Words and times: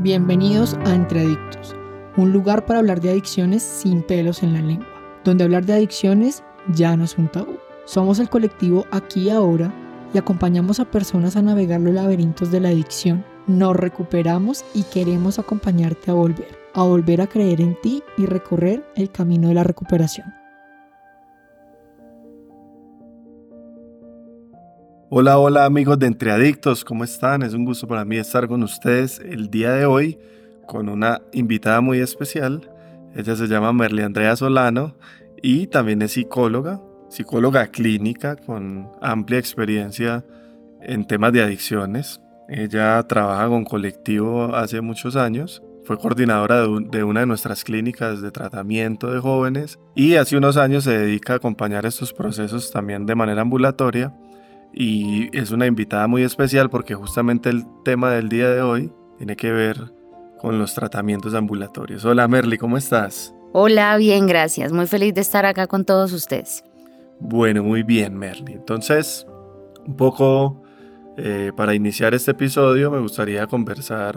Bienvenidos 0.00 0.78
a 0.86 0.94
Entre 0.94 1.22
Adictos, 1.22 1.74
un 2.16 2.32
lugar 2.32 2.66
para 2.66 2.78
hablar 2.78 3.00
de 3.00 3.10
adicciones 3.10 3.64
sin 3.64 4.04
pelos 4.04 4.44
en 4.44 4.52
la 4.52 4.62
lengua, 4.62 4.86
donde 5.24 5.42
hablar 5.42 5.66
de 5.66 5.72
adicciones 5.72 6.44
ya 6.72 6.96
no 6.96 7.02
es 7.02 7.18
un 7.18 7.26
tabú. 7.26 7.58
Somos 7.84 8.20
el 8.20 8.28
colectivo 8.28 8.86
Aquí 8.92 9.28
Ahora 9.28 9.74
y 10.14 10.18
acompañamos 10.18 10.78
a 10.78 10.88
personas 10.88 11.34
a 11.34 11.42
navegar 11.42 11.80
los 11.80 11.92
laberintos 11.92 12.52
de 12.52 12.60
la 12.60 12.68
adicción. 12.68 13.24
Nos 13.48 13.74
recuperamos 13.74 14.64
y 14.72 14.84
queremos 14.84 15.40
acompañarte 15.40 16.12
a 16.12 16.14
volver, 16.14 16.56
a 16.74 16.84
volver 16.84 17.20
a 17.20 17.26
creer 17.26 17.60
en 17.60 17.76
ti 17.80 18.04
y 18.16 18.26
recorrer 18.26 18.88
el 18.94 19.10
camino 19.10 19.48
de 19.48 19.54
la 19.54 19.64
recuperación. 19.64 20.37
Hola, 25.10 25.38
hola 25.38 25.64
amigos 25.64 25.98
de 25.98 26.06
Entre 26.06 26.30
Adictos, 26.30 26.84
¿cómo 26.84 27.02
están? 27.02 27.40
Es 27.40 27.54
un 27.54 27.64
gusto 27.64 27.88
para 27.88 28.04
mí 28.04 28.18
estar 28.18 28.46
con 28.46 28.62
ustedes 28.62 29.18
el 29.20 29.48
día 29.48 29.72
de 29.72 29.86
hoy 29.86 30.18
con 30.66 30.90
una 30.90 31.22
invitada 31.32 31.80
muy 31.80 32.00
especial. 32.00 32.70
Ella 33.16 33.34
se 33.34 33.46
llama 33.46 33.72
Merly 33.72 34.02
Andrea 34.02 34.36
Solano 34.36 34.96
y 35.40 35.68
también 35.68 36.02
es 36.02 36.12
psicóloga, 36.12 36.82
psicóloga 37.08 37.68
clínica 37.68 38.36
con 38.36 38.90
amplia 39.00 39.38
experiencia 39.38 40.26
en 40.82 41.06
temas 41.06 41.32
de 41.32 41.42
adicciones. 41.42 42.20
Ella 42.46 43.02
trabaja 43.04 43.48
con 43.48 43.64
colectivo 43.64 44.54
hace 44.54 44.82
muchos 44.82 45.16
años. 45.16 45.62
Fue 45.84 45.96
coordinadora 45.96 46.60
de, 46.60 47.02
una 47.02 47.20
de 47.20 47.26
nuestras 47.26 47.64
clínicas 47.64 48.20
de 48.20 48.30
tratamiento 48.30 49.10
de 49.10 49.20
jóvenes 49.20 49.78
y 49.94 50.16
hace 50.16 50.36
unos 50.36 50.58
años 50.58 50.84
se 50.84 50.98
dedica 50.98 51.32
a 51.32 51.36
acompañar 51.36 51.86
estos 51.86 52.12
procesos 52.12 52.70
también 52.70 53.06
de 53.06 53.14
manera 53.14 53.40
ambulatoria 53.40 54.12
y 54.72 55.36
es 55.36 55.50
una 55.50 55.66
invitada 55.66 56.06
muy 56.06 56.22
especial 56.22 56.70
porque 56.70 56.94
justamente 56.94 57.50
el 57.50 57.64
tema 57.84 58.10
del 58.12 58.28
día 58.28 58.50
de 58.50 58.62
hoy 58.62 58.92
tiene 59.16 59.36
que 59.36 59.50
ver 59.50 59.92
con 60.38 60.58
los 60.58 60.74
tratamientos 60.74 61.34
ambulatorios. 61.34 62.04
Hola 62.04 62.28
Merly, 62.28 62.58
¿cómo 62.58 62.76
estás? 62.76 63.34
Hola, 63.52 63.96
bien, 63.96 64.26
gracias. 64.26 64.72
Muy 64.72 64.86
feliz 64.86 65.14
de 65.14 65.20
estar 65.20 65.46
acá 65.46 65.66
con 65.66 65.84
todos 65.84 66.12
ustedes. 66.12 66.64
Bueno, 67.18 67.64
muy 67.64 67.82
bien 67.82 68.16
Merly. 68.16 68.52
Entonces, 68.52 69.26
un 69.86 69.96
poco 69.96 70.62
eh, 71.16 71.50
para 71.56 71.74
iniciar 71.74 72.14
este 72.14 72.30
episodio 72.30 72.92
me 72.92 73.00
gustaría 73.00 73.46
conversar 73.48 74.16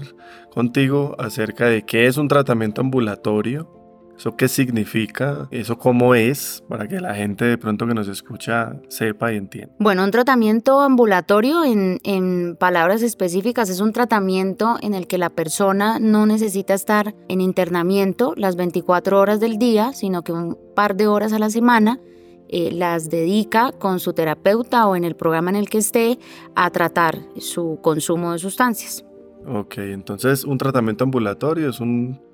contigo 0.52 1.16
acerca 1.18 1.66
de 1.66 1.84
qué 1.84 2.06
es 2.06 2.18
un 2.18 2.28
tratamiento 2.28 2.82
ambulatorio 2.82 3.81
¿Eso 4.22 4.36
qué 4.36 4.48
significa? 4.48 5.48
¿Eso 5.50 5.80
cómo 5.80 6.14
es? 6.14 6.64
Para 6.70 6.88
que 6.88 7.00
la 7.00 7.16
gente 7.16 7.44
de 7.44 7.58
pronto 7.58 7.88
que 7.88 7.96
nos 7.96 8.08
escucha 8.08 8.80
sepa 8.88 9.34
y 9.34 9.38
entienda. 9.38 9.74
Bueno, 9.80 10.04
un 10.04 10.12
tratamiento 10.12 10.80
ambulatorio 10.80 11.64
en, 11.64 11.98
en, 12.04 12.56
palabras 12.56 13.02
específicas 13.02 13.68
es 13.72 13.80
un 13.80 13.94
tratamiento 13.94 14.78
en 14.84 14.94
el 14.94 15.08
que 15.08 15.18
la 15.18 15.32
persona 15.32 15.98
no 15.98 16.28
necesita 16.28 16.76
estar 16.76 17.16
en 17.30 17.42
internamiento 17.42 18.36
las 18.38 18.56
24 18.58 19.20
horas 19.20 19.40
del 19.40 19.58
día, 19.58 19.92
sino 19.92 20.22
que 20.22 20.34
un 20.34 20.56
par 20.76 20.96
de 20.96 21.08
horas 21.08 21.34
a 21.34 21.40
la 21.40 21.50
semana 21.50 22.00
eh, 22.48 22.70
las 22.72 23.10
dedica 23.10 23.72
con 23.72 24.00
su 24.00 24.14
terapeuta 24.14 24.86
o 24.86 24.96
en 24.96 25.04
el 25.04 25.16
programa 25.16 25.50
en 25.50 25.56
el 25.56 25.68
que 25.68 25.80
esté 25.80 26.20
a 26.54 26.70
tratar 26.70 27.18
su 27.40 27.80
consumo 27.82 28.34
de 28.34 28.38
sustancias. 28.38 29.04
Ok, 29.48 29.80
entonces 29.80 30.46
un 30.46 30.60
tratamiento 30.60 31.04
ambulatorio 31.04 31.72
es 31.72 31.80
un 31.80 32.30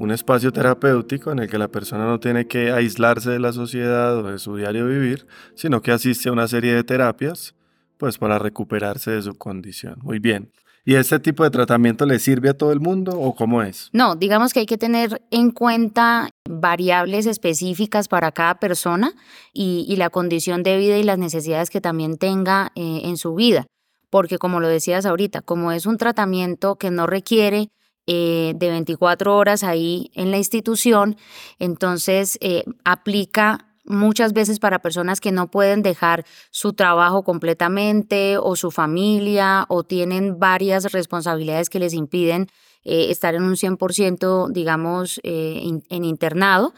un 0.00 0.10
espacio 0.12 0.50
terapéutico 0.50 1.30
en 1.30 1.40
el 1.40 1.50
que 1.50 1.58
la 1.58 1.68
persona 1.68 2.06
no 2.06 2.18
tiene 2.18 2.46
que 2.46 2.72
aislarse 2.72 3.28
de 3.28 3.38
la 3.38 3.52
sociedad 3.52 4.16
o 4.16 4.22
de 4.22 4.38
su 4.38 4.56
diario 4.56 4.86
vivir, 4.86 5.26
sino 5.54 5.82
que 5.82 5.92
asiste 5.92 6.30
a 6.30 6.32
una 6.32 6.48
serie 6.48 6.74
de 6.74 6.82
terapias 6.84 7.54
pues 7.98 8.16
para 8.16 8.38
recuperarse 8.38 9.10
de 9.10 9.20
su 9.20 9.34
condición. 9.36 9.98
Muy 10.00 10.18
bien. 10.18 10.50
¿Y 10.86 10.94
este 10.94 11.20
tipo 11.20 11.44
de 11.44 11.50
tratamiento 11.50 12.06
le 12.06 12.18
sirve 12.18 12.48
a 12.48 12.54
todo 12.54 12.72
el 12.72 12.80
mundo 12.80 13.12
o 13.12 13.34
cómo 13.34 13.62
es? 13.62 13.90
No, 13.92 14.16
digamos 14.16 14.54
que 14.54 14.60
hay 14.60 14.66
que 14.66 14.78
tener 14.78 15.20
en 15.30 15.50
cuenta 15.50 16.30
variables 16.48 17.26
específicas 17.26 18.08
para 18.08 18.32
cada 18.32 18.54
persona 18.58 19.12
y, 19.52 19.94
la 19.96 20.08
condición 20.08 20.62
de 20.62 20.78
vida 20.78 20.96
y 20.96 21.02
las 21.02 21.18
necesidades 21.18 21.68
que 21.68 21.82
también 21.82 22.16
tenga 22.16 22.72
eh, 22.74 23.02
en 23.04 23.18
su 23.18 23.34
vida. 23.34 23.66
Porque 24.08 24.38
como 24.38 24.60
lo 24.60 24.68
decías 24.68 25.04
ahorita, 25.04 25.42
como 25.42 25.72
es 25.72 25.84
un 25.84 25.98
tratamiento 25.98 26.76
que 26.76 26.90
no 26.90 27.06
requiere 27.06 27.68
eh, 28.12 28.54
de 28.56 28.70
24 28.70 29.36
horas 29.36 29.62
ahí 29.62 30.10
en 30.14 30.32
la 30.32 30.36
institución, 30.36 31.16
entonces 31.60 32.38
eh, 32.40 32.64
aplica 32.84 33.68
muchas 33.84 34.32
veces 34.32 34.58
para 34.58 34.80
personas 34.80 35.20
que 35.20 35.30
no 35.30 35.48
pueden 35.48 35.82
dejar 35.82 36.24
su 36.50 36.72
trabajo 36.72 37.22
completamente 37.22 38.36
o 38.36 38.56
su 38.56 38.72
familia 38.72 39.64
o 39.68 39.84
tienen 39.84 40.40
varias 40.40 40.90
responsabilidades 40.90 41.70
que 41.70 41.78
les 41.78 41.94
impiden 41.94 42.48
eh, 42.82 43.06
estar 43.10 43.36
en 43.36 43.44
un 43.44 43.54
100%, 43.54 44.50
digamos, 44.50 45.20
en 45.22 46.04
internado 46.04 46.74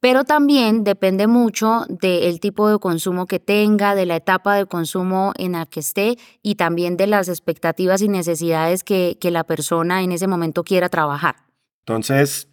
pero 0.00 0.24
también 0.24 0.82
depende 0.82 1.26
mucho 1.26 1.84
del 1.88 2.40
tipo 2.40 2.70
de 2.70 2.78
consumo 2.78 3.26
que 3.26 3.38
tenga, 3.38 3.94
de 3.94 4.06
la 4.06 4.16
etapa 4.16 4.56
de 4.56 4.66
consumo 4.66 5.32
en 5.36 5.52
la 5.52 5.66
que 5.66 5.80
esté 5.80 6.16
y 6.42 6.54
también 6.54 6.96
de 6.96 7.06
las 7.06 7.28
expectativas 7.28 8.00
y 8.00 8.08
necesidades 8.08 8.82
que, 8.82 9.16
la 9.30 9.44
persona 9.44 10.02
en 10.02 10.10
ese 10.10 10.26
momento 10.26 10.64
quiera 10.64 10.88
trabajar. 10.88 11.36
Entonces, 11.80 12.48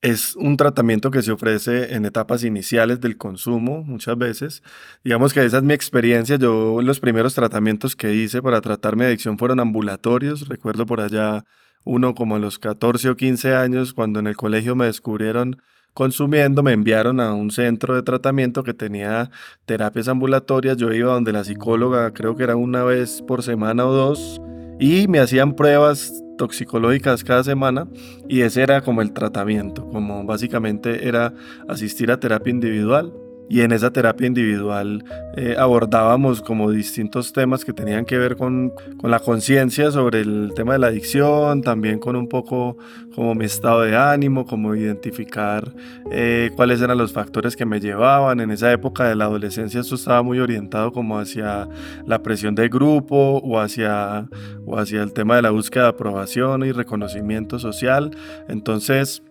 es 0.00 0.36
un 0.36 0.56
tratamiento 0.56 1.10
que 1.10 1.22
se 1.22 1.32
ofrece 1.32 1.94
en 1.94 2.04
etapas 2.04 2.44
iniciales 2.44 3.00
del 3.00 3.16
consumo 3.16 3.82
muchas 3.82 4.16
veces. 4.16 4.62
Digamos 5.02 5.34
que 5.34 5.44
esa 5.44 5.56
es 5.56 5.62
mi 5.64 5.74
experiencia. 5.74 6.36
Yo 6.36 6.80
los 6.82 7.00
primeros 7.00 7.34
tratamientos 7.34 7.96
que 7.96 8.14
hice 8.14 8.42
para 8.42 8.60
tratar 8.60 8.94
mi 8.94 9.04
adicción 9.04 9.38
fueron 9.38 9.58
ambulatorios. 9.58 10.46
Recuerdo 10.46 10.86
por 10.86 11.00
allá 11.00 11.44
uno 11.84 12.14
como 12.14 12.36
a 12.36 12.38
los 12.38 12.58
14 12.60 13.10
o 13.10 13.16
15 13.16 13.54
años 13.56 13.92
cuando 13.92 14.20
en 14.20 14.28
el 14.28 14.36
colegio 14.36 14.76
me 14.76 14.86
descubrieron 14.86 15.60
consumiendo, 15.94 16.62
me 16.62 16.72
enviaron 16.72 17.20
a 17.20 17.34
un 17.34 17.50
centro 17.50 17.94
de 17.94 18.02
tratamiento 18.02 18.62
que 18.62 18.74
tenía 18.74 19.30
terapias 19.66 20.08
ambulatorias. 20.08 20.76
Yo 20.76 20.92
iba 20.92 21.12
donde 21.12 21.32
la 21.32 21.44
psicóloga, 21.44 22.12
creo 22.12 22.36
que 22.36 22.44
era 22.44 22.56
una 22.56 22.84
vez 22.84 23.22
por 23.22 23.42
semana 23.42 23.86
o 23.86 23.92
dos, 23.92 24.40
y 24.78 25.08
me 25.08 25.18
hacían 25.18 25.54
pruebas 25.54 26.12
toxicológicas 26.38 27.22
cada 27.22 27.44
semana 27.44 27.86
y 28.26 28.40
ese 28.40 28.62
era 28.62 28.80
como 28.80 29.02
el 29.02 29.12
tratamiento, 29.12 29.86
como 29.90 30.24
básicamente 30.24 31.06
era 31.06 31.34
asistir 31.68 32.10
a 32.10 32.18
terapia 32.18 32.50
individual 32.50 33.12
y 33.50 33.62
en 33.62 33.72
esa 33.72 33.92
terapia 33.92 34.28
individual 34.28 35.04
eh, 35.36 35.56
abordábamos 35.58 36.40
como 36.40 36.70
distintos 36.70 37.32
temas 37.32 37.64
que 37.64 37.72
tenían 37.72 38.04
que 38.04 38.16
ver 38.16 38.36
con, 38.36 38.72
con 38.96 39.10
la 39.10 39.18
conciencia 39.18 39.90
sobre 39.90 40.20
el 40.20 40.52
tema 40.54 40.74
de 40.74 40.78
la 40.78 40.86
adicción, 40.86 41.60
también 41.60 41.98
con 41.98 42.14
un 42.14 42.28
poco 42.28 42.78
como 43.12 43.34
mi 43.34 43.46
estado 43.46 43.82
de 43.82 43.96
ánimo, 43.96 44.46
como 44.46 44.76
identificar 44.76 45.74
eh, 46.12 46.52
cuáles 46.54 46.80
eran 46.80 46.96
los 46.96 47.12
factores 47.12 47.56
que 47.56 47.66
me 47.66 47.80
llevaban. 47.80 48.38
En 48.38 48.52
esa 48.52 48.70
época 48.70 49.08
de 49.08 49.16
la 49.16 49.24
adolescencia 49.24 49.80
esto 49.80 49.96
estaba 49.96 50.22
muy 50.22 50.38
orientado 50.38 50.92
como 50.92 51.18
hacia 51.18 51.68
la 52.06 52.22
presión 52.22 52.54
del 52.54 52.68
grupo 52.68 53.40
o 53.42 53.58
hacia, 53.58 54.28
o 54.64 54.78
hacia 54.78 55.02
el 55.02 55.12
tema 55.12 55.34
de 55.34 55.42
la 55.42 55.50
búsqueda 55.50 55.84
de 55.84 55.90
aprobación 55.90 56.64
y 56.64 56.70
reconocimiento 56.70 57.58
social. 57.58 58.12
Entonces, 58.48 59.24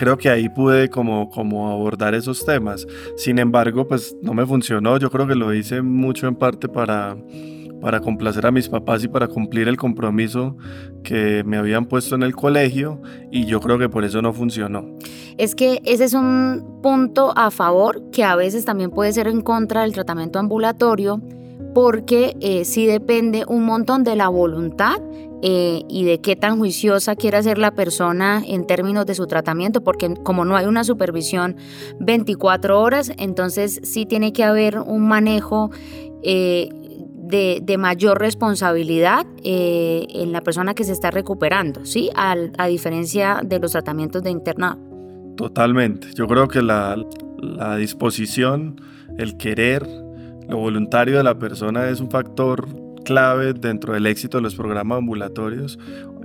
creo 0.00 0.16
que 0.16 0.30
ahí 0.30 0.48
pude 0.48 0.88
como, 0.88 1.28
como 1.28 1.70
abordar 1.70 2.14
esos 2.14 2.42
temas. 2.46 2.86
Sin 3.18 3.38
embargo, 3.38 3.86
pues 3.86 4.16
no 4.22 4.32
me 4.32 4.46
funcionó. 4.46 4.96
Yo 4.96 5.10
creo 5.10 5.26
que 5.26 5.34
lo 5.34 5.52
hice 5.52 5.82
mucho 5.82 6.26
en 6.26 6.36
parte 6.36 6.68
para, 6.68 7.18
para 7.82 8.00
complacer 8.00 8.46
a 8.46 8.50
mis 8.50 8.66
papás 8.66 9.04
y 9.04 9.08
para 9.08 9.28
cumplir 9.28 9.68
el 9.68 9.76
compromiso 9.76 10.56
que 11.02 11.44
me 11.44 11.58
habían 11.58 11.84
puesto 11.84 12.14
en 12.14 12.22
el 12.22 12.34
colegio 12.34 13.02
y 13.30 13.44
yo 13.44 13.60
creo 13.60 13.78
que 13.78 13.90
por 13.90 14.04
eso 14.04 14.22
no 14.22 14.32
funcionó. 14.32 14.86
Es 15.36 15.54
que 15.54 15.82
ese 15.84 16.04
es 16.04 16.14
un 16.14 16.80
punto 16.82 17.34
a 17.36 17.50
favor 17.50 18.10
que 18.10 18.24
a 18.24 18.36
veces 18.36 18.64
también 18.64 18.88
puede 18.88 19.12
ser 19.12 19.26
en 19.26 19.42
contra 19.42 19.82
del 19.82 19.92
tratamiento 19.92 20.38
ambulatorio 20.38 21.20
porque 21.74 22.36
eh, 22.40 22.64
sí 22.64 22.86
depende 22.86 23.44
un 23.46 23.64
montón 23.64 24.04
de 24.04 24.16
la 24.16 24.28
voluntad 24.28 25.00
eh, 25.42 25.84
y 25.88 26.04
de 26.04 26.20
qué 26.20 26.36
tan 26.36 26.58
juiciosa 26.58 27.16
quiera 27.16 27.42
ser 27.42 27.56
la 27.56 27.70
persona 27.70 28.42
en 28.46 28.66
términos 28.66 29.06
de 29.06 29.14
su 29.14 29.26
tratamiento, 29.26 29.80
porque 29.80 30.12
como 30.22 30.44
no 30.44 30.54
hay 30.54 30.66
una 30.66 30.84
supervisión 30.84 31.56
24 31.98 32.78
horas, 32.78 33.10
entonces 33.16 33.80
sí 33.82 34.04
tiene 34.04 34.34
que 34.34 34.44
haber 34.44 34.78
un 34.78 35.08
manejo 35.08 35.70
eh, 36.22 36.68
de, 37.62 37.78
mayor 37.78 38.18
responsabilidad 38.18 39.24
eh, 39.42 40.06
en 40.10 40.32
la 40.32 40.42
persona 40.42 40.74
que 40.74 40.84
se 40.84 40.92
está 40.92 41.10
recuperando, 41.10 41.86
¿sí? 41.86 42.10
A, 42.14 42.66
diferencia 42.66 43.40
de 43.42 43.60
los 43.60 43.72
tratamientos 43.72 44.22
de 44.22 44.30
internado. 44.30 44.78
Totalmente. 45.36 46.08
Yo 46.14 46.26
creo 46.26 46.48
que 46.48 46.60
la 46.60 46.96
disposición, 47.78 48.78
el 49.16 49.38
querer, 49.38 49.86
lo 50.50 50.58
voluntario 50.58 51.16
de 51.16 51.22
la 51.22 51.38
persona 51.38 51.88
es 51.88 52.00
un 52.00 52.10
factor 52.10 52.66
clave 53.04 53.54
dentro 53.54 53.94
del 53.94 54.06
éxito 54.06 54.38
de 54.38 54.42
los 54.42 54.54
programas 54.54 54.98
ambulatorios. 54.98 55.78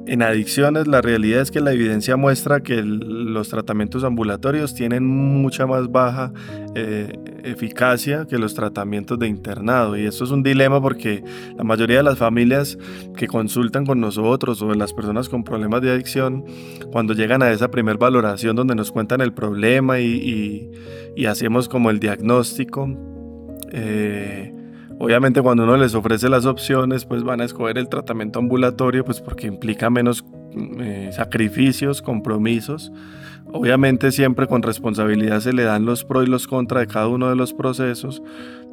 En 0.08 0.22
adicciones 0.22 0.88
la 0.88 1.02
realidad 1.02 1.42
es 1.42 1.50
que 1.50 1.62
la 1.62 1.72
evidencia 1.72 2.16
muestra 2.16 2.62
que 2.62 2.84
los 2.84 3.50
tratamientos 3.50 4.04
ambulatorios 4.04 4.76
tienen 4.76 5.06
mucha 5.06 5.66
más 5.66 5.92
baja 5.92 6.32
eh, 6.76 7.12
eficacia 7.44 8.26
que 8.26 8.38
los 8.38 8.54
tratamientos 8.54 9.18
de 9.18 9.28
internado. 9.28 9.98
Y 9.98 10.06
esto 10.06 10.24
es 10.24 10.32
un 10.32 10.44
dilema 10.44 10.80
porque 10.80 11.24
la 11.58 11.64
mayoría 11.64 11.98
de 11.98 12.04
las 12.04 12.20
familias 12.20 12.78
que 13.16 13.28
consultan 13.28 13.86
con 13.86 14.00
nosotros 14.00 14.62
o 14.62 14.74
las 14.74 14.94
personas 14.94 15.28
con 15.28 15.44
problemas 15.44 15.82
de 15.82 15.92
adicción 15.92 16.46
cuando 16.92 17.14
llegan 17.14 17.42
a 17.42 17.52
esa 17.52 17.72
primer 17.72 17.98
valoración 17.98 18.56
donde 18.56 18.76
nos 18.76 18.92
cuentan 18.92 19.22
el 19.22 19.34
problema 19.34 20.00
y, 20.00 20.72
hacemos 21.28 21.68
como 21.68 21.90
el 21.90 22.00
diagnóstico 22.00 23.15
eh, 23.76 24.56
Obviamente 24.98 25.42
cuando 25.42 25.64
uno 25.64 25.76
les 25.76 25.94
ofrece 25.94 26.30
las 26.30 26.46
opciones, 26.46 27.06
pues 27.06 27.24
van 27.24 27.42
a 27.42 27.46
escoger 27.46 27.78
el 27.78 27.90
tratamiento 27.90 28.40
ambulatorio, 28.40 29.04
pues 29.04 29.20
porque 29.20 29.48
implica 29.48 29.90
menos 29.90 30.26
eh, 30.80 31.10
sacrificios, 31.12 32.02
compromisos. 32.02 32.92
Obviamente 33.52 34.12
siempre 34.12 34.48
con 34.48 34.64
responsabilidad 34.64 35.42
se 35.42 35.54
le 35.54 35.64
dan 35.64 35.86
los 35.86 36.04
pros 36.06 36.26
y 36.26 36.30
los 36.30 36.48
contras 36.48 36.88
de 36.88 36.94
cada 36.94 37.08
uno 37.10 37.30
de 37.30 37.36
los 37.36 37.54
procesos 37.54 38.24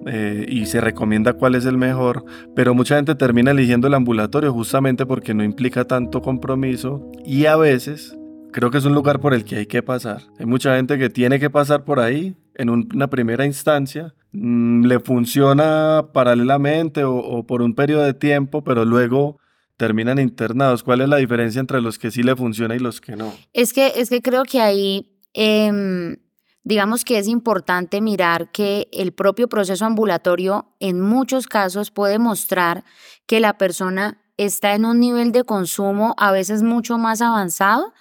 eh, 0.06 0.46
y 0.48 0.66
se 0.66 0.80
recomienda 0.80 1.32
cuál 1.34 1.56
es 1.56 1.66
el 1.66 1.76
mejor, 1.76 2.24
pero 2.54 2.72
mucha 2.72 2.96
gente 2.96 3.14
termina 3.14 3.50
eligiendo 3.50 3.88
el 3.88 3.94
ambulatorio 3.94 4.52
justamente 4.52 5.06
porque 5.06 5.34
no 5.34 5.44
implica 5.44 5.84
tanto 5.84 6.22
compromiso 6.22 7.10
y 7.24 7.46
a 7.46 7.56
veces 7.56 8.16
creo 8.52 8.70
que 8.70 8.78
es 8.78 8.84
un 8.84 8.94
lugar 8.94 9.20
por 9.20 9.34
el 9.34 9.44
que 9.44 9.56
hay 9.56 9.66
que 9.66 9.82
pasar. 9.82 10.22
Hay 10.38 10.46
mucha 10.46 10.76
gente 10.76 10.98
que 10.98 11.10
tiene 11.10 11.40
que 11.40 11.50
pasar 11.50 11.84
por 11.84 11.98
ahí 12.00 12.36
en 12.54 12.70
una 12.70 13.08
primera 13.08 13.44
instancia, 13.44 14.14
le 14.32 15.00
funciona 15.00 16.08
paralelamente 16.12 17.04
o, 17.04 17.44
por 17.46 17.62
un 17.62 17.74
periodo 17.74 18.02
de 18.02 18.14
tiempo, 18.14 18.64
pero 18.64 18.84
luego 18.84 19.38
terminan 19.76 20.18
internados. 20.18 20.82
¿Cuál 20.82 21.02
es 21.02 21.08
la 21.08 21.16
diferencia 21.16 21.60
entre 21.60 21.80
los 21.80 21.98
que 21.98 22.10
sí 22.10 22.22
le 22.22 22.34
funciona 22.34 22.74
y 22.74 22.78
los 22.78 23.00
que 23.00 23.16
no? 23.16 23.32
Es 23.52 23.72
que, 23.72 23.92
es 23.96 24.08
que 24.08 24.22
creo 24.22 24.44
que 24.44 24.60
ahí, 24.60 25.18
em, 25.34 26.16
digamos 26.64 27.04
que 27.04 27.18
es 27.18 27.28
importante 27.28 28.00
mirar 28.00 28.50
que 28.52 28.88
el 28.92 29.12
propio 29.12 29.48
proceso 29.48 29.84
ambulatorio 29.84 30.74
en 30.80 31.00
muchos 31.00 31.46
casos 31.46 31.90
puede 31.90 32.18
mostrar 32.18 32.84
que 33.26 33.40
la 33.40 33.58
persona 33.58 34.22
está 34.36 34.74
en 34.74 34.84
un 34.86 34.98
nivel 34.98 35.32
de 35.32 35.44
consumo 35.44 36.14
a 36.16 36.32
veces 36.32 36.62
mucho 36.62 36.96
más 36.96 37.20
avanzado 37.20 37.92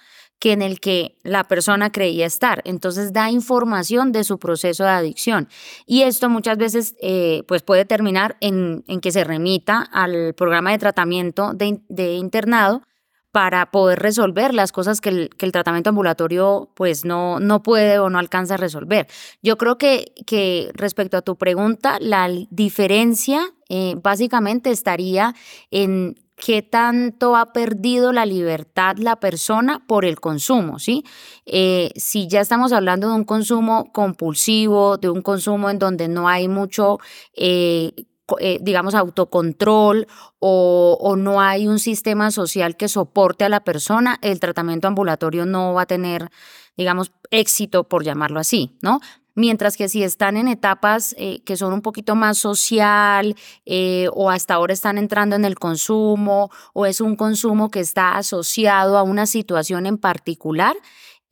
que 0.42 0.50
en 0.50 0.60
el 0.60 0.80
que 0.80 1.16
la 1.22 1.44
persona 1.44 1.92
creía 1.92 2.26
estar. 2.26 2.62
Entonces 2.64 3.12
da 3.12 3.30
información 3.30 4.10
de 4.10 4.24
su 4.24 4.40
proceso 4.40 4.82
de 4.82 4.90
adicción. 4.90 5.48
Y 5.86 6.02
esto 6.02 6.28
muchas 6.28 6.58
veces 6.58 6.96
eh, 7.00 7.44
pues 7.46 7.62
puede 7.62 7.84
terminar 7.84 8.38
en, 8.40 8.82
que 9.00 9.12
se 9.12 9.22
remita 9.22 9.88
al 9.92 10.34
programa 10.34 10.72
de 10.72 10.78
tratamiento 10.78 11.52
de, 11.54 12.14
internado 12.14 12.82
para 13.30 13.70
poder 13.70 14.00
resolver 14.00 14.52
las 14.52 14.72
cosas 14.72 15.00
que 15.00 15.10
el, 15.10 15.52
tratamiento 15.52 15.90
ambulatorio 15.90 16.72
pues 16.74 17.04
no, 17.04 17.38
no 17.38 17.62
puede 17.62 18.00
o 18.00 18.10
no 18.10 18.18
alcanza 18.18 18.54
a 18.54 18.56
resolver. 18.56 19.06
Yo 19.44 19.56
creo 19.56 19.78
que, 19.78 20.12
que 20.26 20.72
respecto 20.74 21.16
a 21.16 21.22
tu 21.22 21.36
pregunta, 21.36 21.98
la 22.00 22.28
diferencia 22.50 23.44
eh, 23.68 23.94
básicamente 24.02 24.72
estaría 24.72 25.36
en 25.70 26.16
qué 26.36 26.62
tanto 26.62 27.36
ha 27.36 27.52
perdido 27.52 28.12
la 28.12 28.26
libertad 28.26 28.96
la 28.98 29.16
persona 29.16 29.84
por 29.86 30.04
el 30.04 30.20
consumo, 30.20 30.78
¿sí? 30.78 31.04
Eh, 31.46 31.90
si 31.96 32.28
ya 32.28 32.40
estamos 32.40 32.72
hablando 32.72 33.08
de 33.08 33.14
un 33.14 33.24
consumo 33.24 33.92
compulsivo, 33.92 34.96
de 34.96 35.10
un 35.10 35.22
consumo 35.22 35.70
en 35.70 35.78
donde 35.78 36.08
no 36.08 36.28
hay 36.28 36.48
mucho... 36.48 36.98
Eh, 37.34 37.92
eh, 38.38 38.58
digamos, 38.62 38.94
autocontrol 38.94 40.06
o, 40.38 40.96
o, 40.98 41.16
no 41.16 41.42
hay 41.42 41.68
un 41.68 41.78
sistema 41.78 42.30
social 42.30 42.76
que 42.76 42.88
soporte 42.88 43.44
a 43.44 43.50
la 43.50 43.62
persona, 43.62 44.18
el 44.22 44.40
tratamiento 44.40 44.88
ambulatorio 44.88 45.44
no 45.44 45.74
va 45.74 45.82
a 45.82 45.86
tener, 45.86 46.30
digamos, 46.76 47.12
éxito, 47.30 47.84
por 47.84 48.04
llamarlo 48.04 48.40
así, 48.40 48.78
¿no? 48.80 49.00
Mientras 49.34 49.76
que 49.76 49.88
si 49.88 50.02
están 50.02 50.36
en 50.36 50.48
etapas 50.48 51.14
eh, 51.18 51.42
que 51.44 51.56
son 51.56 51.72
un 51.72 51.82
poquito 51.82 52.14
más 52.14 52.38
social 52.38 53.34
eh, 53.64 54.08
o 54.12 54.30
hasta 54.30 54.54
ahora 54.54 54.74
están 54.74 54.98
entrando 54.98 55.36
en 55.36 55.44
el 55.44 55.58
consumo 55.58 56.50
o 56.74 56.86
es 56.86 57.00
un 57.00 57.16
consumo 57.16 57.70
que 57.70 57.80
está 57.80 58.16
asociado 58.16 58.98
a 58.98 59.02
una 59.02 59.26
situación 59.26 59.86
en 59.86 59.98
particular, 59.98 60.76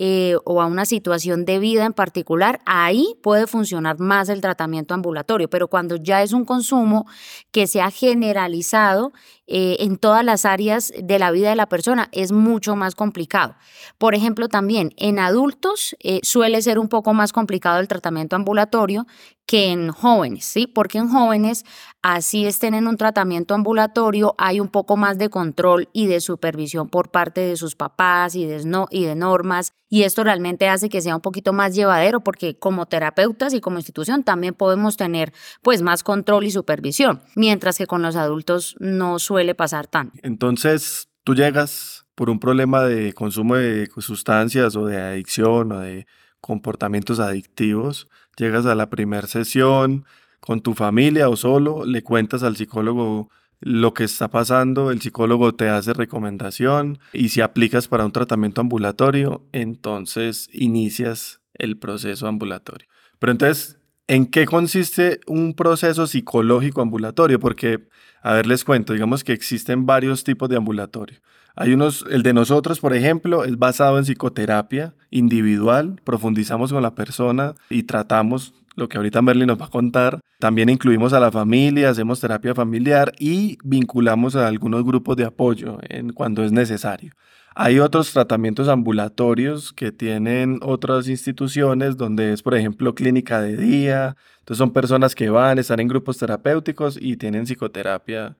eh, 0.02 0.36
o 0.46 0.62
a 0.62 0.66
una 0.66 0.86
situación 0.86 1.44
de 1.44 1.58
vida 1.58 1.84
en 1.84 1.92
particular, 1.92 2.62
ahí 2.64 3.18
puede 3.22 3.46
funcionar 3.46 3.98
más 3.98 4.30
el 4.30 4.40
tratamiento 4.40 4.94
ambulatorio. 4.94 5.50
Pero 5.50 5.68
cuando 5.68 5.96
ya 5.96 6.22
es 6.22 6.32
un 6.32 6.46
consumo 6.46 7.06
que 7.52 7.66
se 7.66 7.82
ha 7.82 7.90
generalizado 7.90 9.12
eh, 9.52 9.78
en 9.80 9.96
todas 9.96 10.24
las 10.24 10.44
áreas 10.44 10.92
de 10.96 11.18
la 11.18 11.32
vida 11.32 11.50
de 11.50 11.56
la 11.56 11.68
persona, 11.68 12.08
es 12.12 12.30
mucho 12.30 12.76
más 12.76 12.94
complicado. 12.94 13.56
Por 13.98 14.14
ejemplo, 14.14 14.48
también 14.48 14.94
en 14.96 15.18
adultos 15.18 15.96
eh, 15.98 16.20
suele 16.22 16.62
ser 16.62 16.78
un 16.78 16.88
poco 16.88 17.14
más 17.14 17.32
complicado 17.32 17.80
el 17.80 17.88
tratamiento 17.88 18.36
ambulatorio 18.36 19.06
que 19.50 19.72
en 19.72 19.90
jóvenes, 19.90 20.44
¿sí? 20.44 20.68
Porque 20.68 20.98
en 20.98 21.08
jóvenes, 21.08 21.64
así 22.02 22.46
estén 22.46 22.72
en 22.74 22.86
un 22.86 22.96
tratamiento 22.96 23.52
ambulatorio, 23.54 24.36
hay 24.38 24.60
un 24.60 24.68
poco 24.68 24.96
más 24.96 25.18
de 25.18 25.28
control 25.28 25.88
y 25.92 26.06
de 26.06 26.20
supervisión 26.20 26.88
por 26.88 27.10
parte 27.10 27.40
de 27.40 27.56
sus 27.56 27.74
papás 27.74 28.36
y 28.36 28.46
de, 28.46 28.64
no, 28.64 28.86
y 28.92 29.04
de 29.04 29.16
normas, 29.16 29.72
y 29.88 30.04
esto 30.04 30.22
realmente 30.22 30.68
hace 30.68 30.88
que 30.88 31.02
sea 31.02 31.16
un 31.16 31.20
poquito 31.20 31.52
más 31.52 31.74
llevadero, 31.74 32.20
porque 32.20 32.56
como 32.56 32.86
terapeutas 32.86 33.52
y 33.52 33.60
como 33.60 33.78
institución 33.78 34.22
también 34.22 34.54
podemos 34.54 34.96
tener 34.96 35.32
pues 35.62 35.82
más 35.82 36.04
control 36.04 36.44
y 36.44 36.52
supervisión, 36.52 37.20
mientras 37.34 37.76
que 37.76 37.88
con 37.88 38.02
los 38.02 38.14
adultos 38.14 38.76
no 38.78 39.18
suele 39.18 39.39
pasar 39.54 39.86
tanto. 39.86 40.18
Entonces, 40.22 41.08
tú 41.24 41.34
llegas 41.34 42.06
por 42.14 42.30
un 42.30 42.38
problema 42.38 42.84
de 42.84 43.12
consumo 43.12 43.56
de 43.56 43.88
sustancias 43.98 44.76
o 44.76 44.86
de 44.86 45.00
adicción 45.00 45.72
o 45.72 45.80
de 45.80 46.06
comportamientos 46.40 47.20
adictivos, 47.20 48.08
llegas 48.36 48.66
a 48.66 48.74
la 48.74 48.90
primera 48.90 49.26
sesión 49.26 50.04
con 50.40 50.60
tu 50.60 50.74
familia 50.74 51.28
o 51.28 51.36
solo, 51.36 51.84
le 51.84 52.02
cuentas 52.02 52.42
al 52.42 52.56
psicólogo 52.56 53.30
lo 53.60 53.92
que 53.92 54.04
está 54.04 54.28
pasando, 54.28 54.90
el 54.90 55.02
psicólogo 55.02 55.54
te 55.54 55.68
hace 55.68 55.92
recomendación 55.92 56.98
y 57.12 57.28
si 57.28 57.42
aplicas 57.42 57.88
para 57.88 58.06
un 58.06 58.12
tratamiento 58.12 58.62
ambulatorio, 58.62 59.46
entonces 59.52 60.48
inicias 60.52 61.42
el 61.54 61.78
proceso 61.78 62.26
ambulatorio. 62.26 62.88
Pero 63.18 63.32
entonces, 63.32 63.79
¿en 64.10 64.26
qué 64.26 64.44
consiste 64.44 65.20
un 65.28 65.54
proceso 65.54 66.08
psicológico 66.08 66.82
ambulatorio? 66.82 67.38
Porque, 67.38 67.86
a 68.22 68.34
ver, 68.34 68.48
les 68.48 68.64
cuento, 68.64 68.92
digamos 68.92 69.22
que 69.22 69.32
existen 69.32 69.86
varios 69.86 70.24
tipos 70.24 70.48
de 70.48 70.56
ambulatorio. 70.56 71.20
Hay 71.54 71.72
unos, 71.72 72.04
el 72.10 72.24
de 72.24 72.32
nosotros, 72.32 72.80
por 72.80 72.92
ejemplo, 72.92 73.44
es 73.44 73.56
basado 73.56 73.98
en 73.98 74.04
psicoterapia 74.04 74.94
individual, 75.10 76.00
profundizamos 76.02 76.72
con 76.72 76.82
la 76.82 76.96
persona 76.96 77.54
y 77.70 77.84
tratamos 77.84 78.52
lo 78.74 78.88
que 78.88 78.96
ahorita 78.96 79.22
Merly 79.22 79.46
nos 79.46 79.60
va 79.60 79.66
a 79.66 79.70
contar. 79.70 80.18
También 80.40 80.70
incluimos 80.70 81.12
a 81.12 81.20
la 81.20 81.30
familia, 81.30 81.90
hacemos 81.90 82.18
terapia 82.18 82.52
familiar 82.52 83.12
y 83.18 83.58
vinculamos 83.62 84.34
a 84.34 84.48
algunos 84.48 84.84
grupos 84.84 85.16
de 85.16 85.24
apoyo 85.24 85.78
en, 85.82 86.12
cuando 86.12 86.42
es 86.42 86.50
necesario. 86.50 87.12
Hay 87.54 87.80
otros 87.80 88.12
tratamientos 88.12 88.68
ambulatorios 88.68 89.72
que 89.72 89.90
tienen 89.92 90.60
otras 90.62 91.08
instituciones 91.08 91.96
donde 91.96 92.32
es, 92.32 92.42
por 92.42 92.54
ejemplo, 92.54 92.94
clínica 92.94 93.40
de 93.40 93.56
día. 93.56 94.16
Entonces 94.38 94.58
son 94.58 94.72
personas 94.72 95.14
que 95.14 95.30
van, 95.30 95.58
están 95.58 95.80
en 95.80 95.88
grupos 95.88 96.18
terapéuticos 96.18 96.96
y 97.00 97.16
tienen 97.16 97.44
psicoterapia 97.44 98.36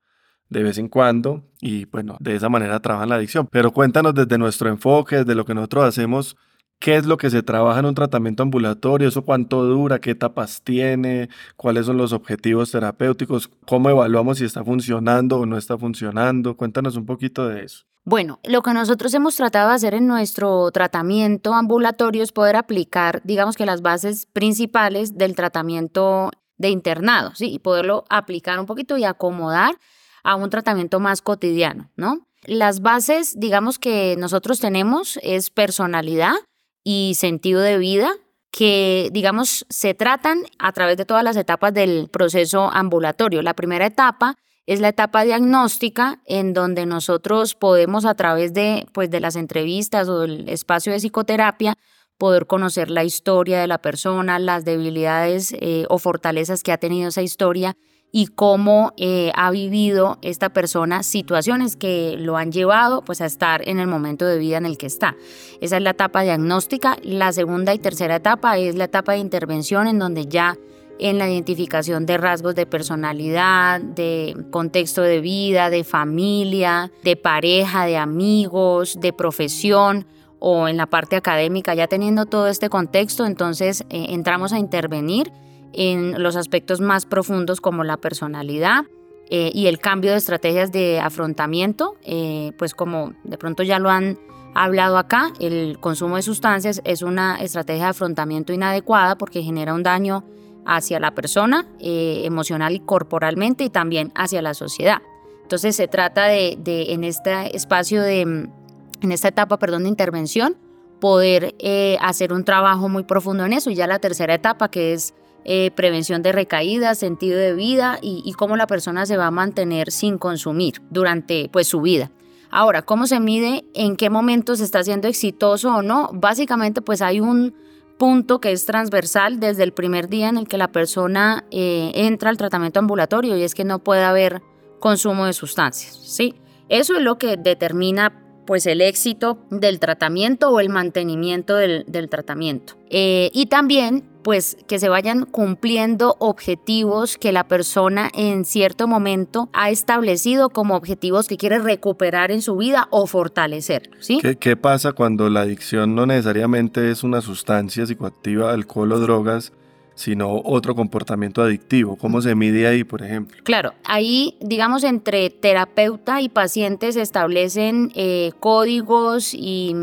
de 0.49 0.63
vez 0.63 0.79
en 0.79 0.89
cuando 0.89 1.45
y 1.61 1.87
bueno, 1.87 2.17
de 2.21 2.35
esa 2.37 2.49
manera 2.49 2.81
trabajan 2.81 3.09
la 3.09 3.17
adicción. 3.17 3.49
Pero 3.51 3.73
cuéntanos 3.73 4.15
desde 4.15 4.39
nuestro 4.39 4.69
enfoque, 4.69 5.19
desde 5.19 5.35
lo 5.35 5.45
que 5.45 5.55
nosotros 5.55 5.85
hacemos, 5.85 6.37
qué 6.79 6.97
es 6.97 7.07
lo 7.07 7.17
que 7.17 7.31
se 7.31 7.43
trabaja 7.43 7.81
en 7.81 7.87
un 7.87 7.95
tratamiento 7.95 8.43
ambulatorio, 8.43 9.09
eso 9.09 9.25
cuánto 9.25 9.65
dura, 9.65 10.01
qué 10.01 10.13
etapas 10.13 10.63
tiene, 10.63 11.29
cuáles 11.57 11.87
son 11.87 11.97
los 11.97 12.13
objetivos 12.13 12.71
terapéuticos, 12.73 13.51
cómo 13.67 13.91
evaluamos 13.91 14.39
si 14.39 14.45
está 14.45 14.65
funcionando 14.65 15.39
o 15.39 15.47
no 15.47 15.57
está 15.57 15.79
funcionando. 15.79 16.57
Cuéntanos 16.57 16.97
un 16.97 17.07
poquito 17.07 17.49
de 17.49 17.65
eso. 17.65 17.90
Bueno, 18.05 18.41
lo 18.45 18.63
que 18.63 18.73
nosotros 18.73 19.13
hemos 19.15 19.37
tratado 19.37 19.69
de 19.69 19.75
hacer 19.75 19.95
en 19.95 20.07
nuestro 20.07 20.71
tratamiento 20.71 21.55
ambulatorio 21.55 22.23
es 22.23 22.33
poder 22.33 22.57
aplicar, 22.57 23.21
digamos 23.25 23.57
que 23.57 23.67
las 23.67 23.83
bases 23.83 24.27
principales 24.27 25.19
del 25.19 25.35
tratamiento 25.37 26.31
de 26.57 26.71
internado, 26.71 27.35
¿sí? 27.35 27.53
Y 27.53 27.59
poderlo 27.59 28.05
aplicar 28.09 28.59
un 28.59 28.67
poquito 28.67 28.97
y 28.97 29.05
acomodar 29.05 29.79
a 30.23 30.35
un 30.35 30.51
tratamiento 30.51 30.99
más 30.99 31.23
cotidiano, 31.23 31.91
¿no? 31.97 32.27
Las 32.45 32.81
bases, 32.81 33.39
digamos 33.39 33.79
que 33.79 34.17
nosotros 34.19 34.61
tenemos 34.61 35.19
es 35.23 35.51
personalidad 35.51 36.35
y 36.83 37.13
sentido 37.17 37.61
de 37.61 37.79
vida 37.79 38.11
que, 38.51 39.11
digamos, 39.13 39.67
se 39.69 39.95
tratan 39.95 40.43
a 40.59 40.73
través 40.73 40.97
de 40.97 41.05
todas 41.05 41.23
las 41.23 41.37
etapas 41.37 41.73
del 41.73 42.09
proceso 42.09 42.71
ambulatorio. 42.73 43.43
La 43.43 43.55
primera 43.55 43.87
etapa 43.87 44.37
es 44.71 44.79
la 44.79 44.91
etapa 44.91 45.25
diagnóstica 45.25 46.21
en 46.27 46.55
donde 46.55 46.87
nosotros 46.87 47.57
podemos 47.57 48.05
a 48.05 48.15
través 48.15 48.55
de, 48.55 48.87
pues, 48.93 49.11
de 49.11 49.19
las 49.19 49.35
entrevistas 49.35 50.09
o 50.09 50.21
del 50.21 50.49
espacio 50.49 50.93
de 50.93 51.01
psicoterapia 51.01 51.77
poder 52.19 52.47
conocer 52.47 52.89
la 52.89 53.03
historia 53.03 53.61
de 53.61 53.67
la 53.67 53.79
persona, 53.79 54.39
las 54.39 54.65
debilidades 54.65 55.53
eh, 55.59 55.87
o 55.89 55.99
fortalezas 55.99 56.63
que 56.63 56.71
ha 56.71 56.79
tenido 56.79 57.09
esa 57.09 57.21
historia 57.21 57.77
y 58.13 58.29
cómo 58.29 58.93
eh, 58.97 59.33
ha 59.35 59.51
vivido 59.51 60.19
esta 60.23 60.51
persona 60.51 61.03
situaciones 61.03 61.75
que 61.75 62.15
lo 62.17 62.37
han 62.37 62.53
llevado 62.53 63.03
pues 63.03 63.21
a 63.21 63.27
estar 63.27 63.69
en 63.69 63.81
el 63.81 63.89
momento 63.89 64.25
de 64.25 64.39
vida 64.39 64.59
en 64.59 64.67
el 64.67 64.79
que 64.79 64.87
está. 64.87 65.17
Esa 65.61 65.79
es 65.79 65.83
la 65.83 65.91
etapa 65.91 66.23
diagnóstica. 66.23 66.97
La 67.03 67.33
segunda 67.33 67.75
y 67.75 67.81
tercera 67.81 68.15
etapa 68.15 68.57
es 68.57 68.77
la 68.77 68.85
etapa 68.85 69.15
de 69.15 69.19
intervención 69.19 69.89
en 69.89 69.99
donde 69.99 70.27
ya 70.27 70.57
en 71.01 71.19
la 71.19 71.29
identificación 71.29 72.05
de 72.07 72.19
rasgos 72.19 72.55
de 72.55 72.67
personalidad, 72.67 73.81
de 73.81 74.37
contexto 74.51 75.03
de 75.03 75.21
vida, 75.21 75.71
de 75.71 75.83
familia, 75.83 76.93
de 77.03 77.17
pareja, 77.17 77.87
de 77.87 77.97
amigos, 77.97 78.99
de 79.01 79.13
profesión 79.13 80.07
o 80.39 80.69
en 80.69 80.77
la 80.77 80.87
parte 80.87 81.17
académica, 81.17 81.75
ya 81.75 81.87
teniendo 81.87 82.27
todo 82.27 82.49
este 82.49 82.69
contexto, 82.69 83.27
entonces 83.27 83.83
eh, 83.91 84.07
entramos 84.11 84.53
a 84.53 84.59
intervenir 84.59 85.33
en 85.73 86.23
los 86.23 86.37
aspectos 86.37 86.81
más 86.81 87.07
profundos 87.07 87.61
como 87.61 87.85
la 87.85 87.97
personalidad 87.97 88.85
eh, 89.31 89.51
y 89.55 89.67
el 89.67 89.79
cambio 89.79 90.11
de 90.11 90.19
estrategias 90.19 90.73
de 90.73 90.99
afrontamiento, 91.01 91.95
eh, 92.03 92.53
pues 92.59 92.75
como 92.75 93.13
de 93.25 93.39
pronto 93.39 93.63
ya 93.63 93.79
lo 93.79 93.89
han 93.89 94.19
hablado 94.55 94.99
acá, 94.99 95.33
el 95.39 95.79
consumo 95.79 96.17
de 96.17 96.23
sustancias 96.23 96.83
es 96.85 97.03
una 97.03 97.37
estrategia 97.37 97.85
de 97.85 97.91
afrontamiento 97.91 98.53
inadecuada 98.53 99.17
porque 99.17 99.43
genera 99.43 99.75
un 99.75 99.83
daño 99.83 100.25
hacia 100.65 101.01
la 101.01 101.15
persona 101.15 101.67
eh, 101.81 102.23
emocional 102.25 102.75
y 102.75 102.81
corporalmente 102.81 103.65
y 103.65 103.71
también 103.71 104.13
hacia 104.15 104.43
la 104.43 104.55
sociedad. 104.55 105.03
Entonces 105.43 105.75
se 105.75 105.89
trata 105.89 106.27
de, 106.27 106.59
en 106.65 107.05
este 107.05 107.57
espacio 107.57 108.03
de, 108.03 108.21
en 108.21 109.13
esta 109.13 109.29
etapa, 109.29 109.59
perdón, 109.59 109.83
de 109.83 109.89
intervención, 109.89 110.57
poder 111.01 111.55
hacer 112.01 112.33
un 112.33 112.45
trabajo 112.45 112.89
muy 112.89 113.03
profundo 113.03 113.45
en 113.45 113.55
eso. 113.55 113.71
Y 113.71 113.75
ya 113.75 113.89
la 113.89 113.99
tercera 113.99 114.35
etapa, 114.35 114.71
que 114.71 114.93
es 114.93 115.15
eh, 115.45 115.71
prevención 115.75 116.23
de 116.23 116.33
recaídas, 116.33 116.99
sentido 116.99 117.39
de 117.39 117.55
vida 117.55 117.99
y, 118.03 118.31
cómo 118.35 118.57
la 118.57 118.67
persona 118.67 119.07
se 119.07 119.17
va 119.17 119.27
a 119.27 119.31
mantener 119.31 119.91
sin 119.91 120.19
consumir 120.19 120.83
durante 120.91 121.49
pues, 121.51 121.67
su 121.67 121.81
vida. 121.81 122.11
Ahora, 122.51 122.83
¿cómo 122.83 123.07
se 123.07 123.21
mide 123.21 123.65
en 123.73 123.97
qué 123.97 124.11
momento 124.11 124.55
se 124.55 124.65
está 124.65 124.85
siendo 124.85 125.09
exitoso 125.09 125.77
o 125.77 125.83
no? 125.83 126.11
Básicamente, 126.13 126.83
pues 126.83 127.01
hay 127.01 127.21
un 127.21 127.55
punto 128.01 128.41
que 128.41 128.51
es 128.51 128.65
transversal 128.65 129.41
desde 129.41 129.63
el 129.63 129.75
primer 129.75 130.09
día 130.09 130.31
en 130.31 130.39
el 130.39 130.49
que 130.49 130.57
la 130.57 130.73
persona 130.73 131.45
eh, 131.51 131.93
entra 131.95 132.31
al 132.31 132.39
tratamiento 132.39 132.81
ambulatorio 132.81 133.37
y 133.37 133.43
es 133.43 133.55
que 133.55 133.63
no 133.63 133.79
puede 133.79 134.05
haber 134.05 134.41
consumo 134.81 135.27
de 135.27 135.35
sustancias, 135.35 136.01
¿sí? 136.03 136.35
Eso 136.71 136.97
es 136.97 137.03
lo 137.03 137.19
que 137.19 137.37
determina 137.37 138.15
pues 138.51 138.67
el 138.67 138.81
éxito 138.81 139.39
del 139.51 139.79
tratamiento 139.79 140.51
o 140.51 140.59
el 140.59 140.71
mantenimiento 140.71 141.55
del, 141.55 142.09
tratamiento. 142.11 142.73
Eh, 142.91 143.31
y 143.33 143.47
también 143.47 144.03
pues 144.25 144.57
que 144.67 144.81
se 144.81 144.89
vayan 144.89 145.25
cumpliendo 145.25 146.17
objetivos 146.19 147.17
que 147.17 147.31
la 147.31 147.47
persona 147.47 148.11
en 148.13 148.45
cierto 148.45 148.89
momento 148.89 149.49
ha 149.53 149.71
establecido 149.71 150.51
como 150.51 150.75
objetivos 150.75 151.29
que 151.29 151.37
quiere 151.37 151.61
recuperar 151.61 152.33
en 152.33 152.43
su 152.43 152.57
vida 152.57 152.89
o 152.91 153.07
fortalecer. 153.07 153.89
¿sí? 154.01 154.19
¿Qué, 154.21 154.35
¿Qué, 154.35 154.57
pasa 154.57 154.95
cuando 154.95 155.31
la 155.31 155.43
adicción 155.43 155.95
no 155.95 156.05
necesariamente 156.07 156.91
es 156.91 157.05
una 157.05 157.21
sustancia 157.21 157.87
psicoactiva, 157.87 158.53
alcohol 158.53 158.91
o 158.91 158.99
drogas, 158.99 159.53
sino 160.01 160.41
otro 160.45 160.75
comportamiento 160.75 161.43
adictivo. 161.43 161.97
¿Cómo 161.97 162.23
se 162.23 162.35
mide 162.35 162.67
ahí, 162.67 162.85
por 162.85 163.03
ejemplo? 163.03 163.37
Claro, 163.45 163.75
ahí, 163.85 164.35
digamos, 164.41 164.83
entre 164.83 165.29
terapeuta 165.29 166.23
y 166.23 166.31
paciente 166.31 166.91
se 166.93 167.03
establecen 167.03 167.93
eh, 167.95 168.33
códigos 168.41 169.35
y, 169.35 169.75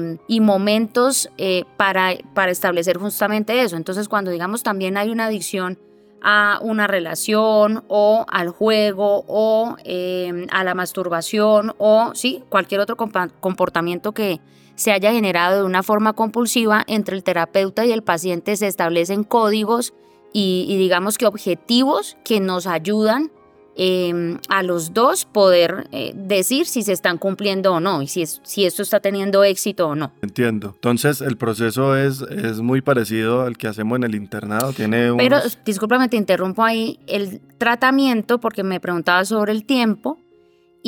momentos 0.41 1.29
eh, 1.37 1.65
para, 1.77 2.15
para 2.33 2.51
establecer 2.51 2.97
justamente 2.97 3.61
eso. 3.61 3.75
Entonces, 3.75 4.09
cuando, 4.09 4.31
digamos, 4.31 4.63
también 4.63 4.97
hay 4.97 5.09
una 5.11 5.25
adicción 5.25 5.77
a 6.23 6.57
una 6.63 6.87
relación 6.87 7.83
o 7.87 8.25
al 8.27 8.49
juego 8.49 9.23
o 9.27 9.75
eh, 9.83 10.47
a 10.51 10.63
la 10.63 10.73
masturbación 10.73 11.75
o 11.77 12.15
sí, 12.15 12.43
cualquier 12.49 12.81
otro 12.81 12.95
comportamiento 12.95 14.13
que 14.13 14.39
se 14.73 14.91
haya 14.91 15.11
generado 15.11 15.57
de 15.57 15.63
una 15.63 15.83
forma 15.83 16.13
compulsiva, 16.13 16.83
entre 16.87 17.15
el 17.15 17.23
terapeuta 17.23 17.85
y 17.85 17.91
el 17.91 18.01
paciente 18.01 18.55
se 18.55 18.65
establecen 18.65 19.23
códigos 19.23 19.93
y, 20.33 20.77
digamos 20.77 21.17
que 21.17 21.25
objetivos 21.25 22.17
que 22.23 22.39
nos 22.39 22.67
ayudan 22.67 23.31
em, 23.75 24.39
a 24.49 24.63
los 24.63 24.93
dos 24.93 25.25
poder 25.25 25.87
eh, 25.91 26.13
decir 26.15 26.65
si 26.65 26.81
se 26.81 26.93
están 26.93 27.17
cumpliendo 27.17 27.73
o 27.73 27.79
no 27.79 28.01
y 28.01 28.07
si, 28.07 28.25
si 28.25 28.65
esto 28.65 28.81
está 28.81 28.99
teniendo 28.99 29.43
éxito 29.43 29.89
o 29.89 29.95
no. 29.95 30.11
Entiendo. 30.21 30.73
Entonces 30.75 31.21
el 31.21 31.37
proceso 31.37 31.95
es, 31.95 32.21
es 32.21 32.61
muy 32.61 32.81
parecido 32.81 33.41
al 33.41 33.57
que 33.57 33.67
hacemos 33.67 33.97
en 33.97 34.03
el 34.03 34.15
internado. 34.15 34.73
Tiene 34.73 35.13
Pero 35.17 35.39
discúlpame, 35.65 36.09
te 36.09 36.17
interrumpo 36.17 36.63
ahí. 36.63 36.99
El 37.07 37.41
tratamiento, 37.57 38.39
porque 38.39 38.63
me 38.63 38.79
preguntaba 38.79 39.25
sobre 39.25 39.51
el 39.51 39.65
tiempo, 39.65 40.17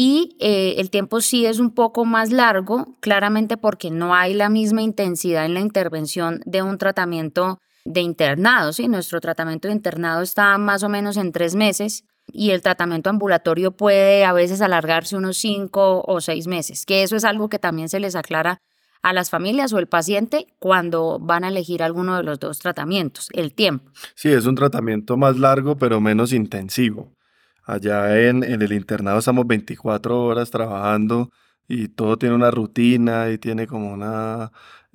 y 0.02 0.38
eh, 0.40 0.76
el 0.78 0.90
tiempo 0.90 1.20
sí 1.20 1.46
es 1.46 1.60
un 1.60 1.72
poco 1.72 2.06
más 2.06 2.32
largo, 2.32 2.96
claramente 3.02 3.58
porque 3.58 3.92
no 3.92 4.16
hay 4.16 4.34
la 4.34 4.48
misma 4.48 4.82
intensidad 4.82 5.46
en 5.46 5.54
la 5.54 5.60
intervención 5.60 6.42
de 6.46 6.62
un 6.62 6.78
tratamiento 6.78 7.60
de 7.86 8.02
internado. 8.02 8.74
¿sí? 8.74 8.88
Nuestro 8.88 9.22
tratamiento 9.22 9.68
de 9.68 9.74
internado 9.74 10.22
está 10.22 10.58
más 10.58 10.84
o 10.84 10.90
menos 10.90 11.18
en 11.18 11.32
tres 11.32 11.56
meses 11.56 12.04
y 12.32 12.52
el 12.52 12.62
tratamiento 12.62 13.10
ambulatorio 13.10 13.72
puede 13.72 14.26
a 14.26 14.34
veces 14.34 14.62
alargarse 14.62 15.16
unos 15.16 15.38
cinco 15.38 16.04
o 16.06 16.22
seis 16.22 16.48
meses, 16.48 16.86
que 16.86 17.04
eso 17.04 17.16
es 17.16 17.26
algo 17.26 17.50
que 17.50 17.60
también 17.60 17.90
se 17.90 18.00
les 18.00 18.16
aclara 18.16 18.62
a 19.02 19.14
las 19.14 19.30
familias 19.30 19.72
o 19.74 19.80
el 19.80 19.88
paciente 19.88 20.48
cuando 20.60 21.20
van 21.20 21.44
a 21.44 21.48
elegir 21.48 21.82
alguno 21.82 22.18
de 22.18 22.24
los 22.24 22.40
dos 22.40 22.60
tratamientos, 22.60 23.30
el 23.34 23.54
tiempo. 23.54 23.90
Sí, 24.14 24.30
es 24.30 24.46
un 24.46 24.56
tratamiento 24.56 25.18
más 25.18 25.38
largo 25.38 25.78
pero 25.78 26.02
menos 26.02 26.34
intensivo. 26.34 27.14
Allá 27.64 28.20
en, 28.28 28.44
en 28.44 28.62
el 28.62 28.74
internado 28.74 29.20
estamos 29.20 29.48
24 29.48 30.24
horas 30.24 30.50
trabajando 30.50 31.30
y 31.68 31.88
todo 31.88 32.18
tiene 32.18 32.36
una 32.36 32.52
rutina 32.52 33.30
y 33.30 33.38
tiene 33.38 33.68
como 33.68 33.94
una, 33.94 34.52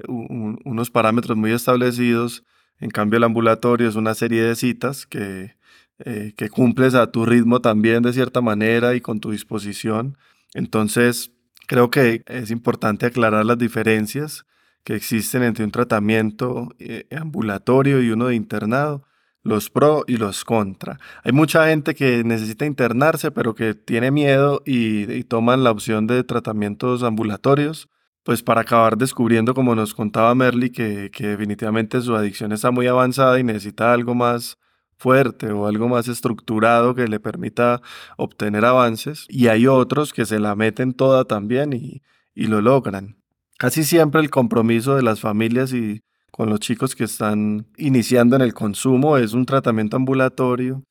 unos 0.07 0.91
parámetros 0.91 1.37
muy 1.37 1.53
establecidos 1.53 2.45
en 2.81 2.91
cambio, 2.91 3.19
el 3.19 3.25
ambulatorio 3.25 3.89
es 3.89 3.95
una 3.95 4.15
serie 4.15 4.43
de 4.43 4.57
citas 4.57 5.07
que, 5.07 5.57
eh, 5.99 6.33
que 6.37 6.51
cumples 6.51 6.95
a 6.95 7.11
tu 7.11 7.25
ritmo 7.25 7.61
también 7.61 8.03
de 8.03 8.13
cierta 8.13 8.41
manera 8.41 8.95
y 8.95 9.01
con 9.01 9.21
tu 9.21 9.31
disposición. 9.31 10.19
Entonces, 10.55 11.33
creo 11.67 11.91
que 11.91 12.23
es 12.27 12.51
importante 12.51 13.07
aclarar 13.07 13.47
las 13.47 13.59
diferencias 13.59 14.45
que 14.83 14.95
existen 14.95 15.43
entre 15.43 15.65
un 15.65 15.71
tratamiento 15.71 16.69
eh, 16.79 17.07
ambulatorio 17.17 18.03
y 18.03 18.11
uno 18.11 18.27
de 18.27 18.35
internado, 18.35 19.05
los 19.43 19.71
pro 19.71 20.05
y 20.07 20.17
los 20.17 20.45
contra. 20.45 20.99
Hay 21.23 21.33
mucha 21.33 21.69
gente 21.69 21.95
que 21.95 22.25
necesita 22.25 22.67
internarse, 22.67 23.31
pero 23.31 23.55
que 23.55 23.75
tiene 23.75 24.11
miedo 24.11 24.63
y, 24.67 25.11
y 25.13 25.25
toman 25.25 25.65
la 25.65 25.71
opción 25.71 26.07
de 26.07 26.25
tratamientos 26.25 27.03
ambulatorios 27.03 27.89
pues 28.25 28.43
para 28.43 28.63
acabar 28.63 28.97
descubriendo, 28.97 29.55
como 29.55 29.75
nos 29.75 29.95
contaba 29.95 30.35
Merly, 30.35 30.71
que, 30.71 31.11
que, 31.13 31.29
definitivamente 31.29 32.01
su 32.01 32.17
adicción 32.17 32.53
está 32.53 32.71
muy 32.71 32.87
avanzada 32.87 33.39
y 33.39 33.45
necesita 33.45 33.93
algo 33.93 34.15
más 34.15 34.59
fuerte 34.97 35.53
o 35.53 35.67
algo 35.67 35.89
más 35.89 36.09
estructurado 36.09 36.95
que 36.95 37.07
le 37.07 37.21
permita 37.21 37.83
obtener 38.17 38.65
avances. 38.65 39.27
Y 39.29 39.49
hay 39.49 39.67
otros 39.67 40.13
que 40.15 40.25
se 40.25 40.41
la 40.41 40.57
meten 40.57 40.95
toda 40.95 41.27
también 41.27 41.75
y, 41.75 42.03
y 42.35 42.47
lo 42.47 42.63
logran. 42.63 43.19
Casi 43.59 43.85
siempre 43.85 44.23
el 44.23 44.31
compromiso 44.31 44.97
de 44.97 45.03
las 45.03 45.21
familias 45.21 45.73
y 45.75 46.01
con 46.31 46.49
los 46.49 46.61
chicos 46.61 46.97
que 46.97 47.05
están 47.05 47.67
iniciando 47.77 48.37
en 48.37 48.43
el 48.43 48.55
consumo 48.55 49.19
es 49.19 49.35
un 49.35 49.45
tratamiento 49.45 49.97
ambulatorio. 49.97 50.83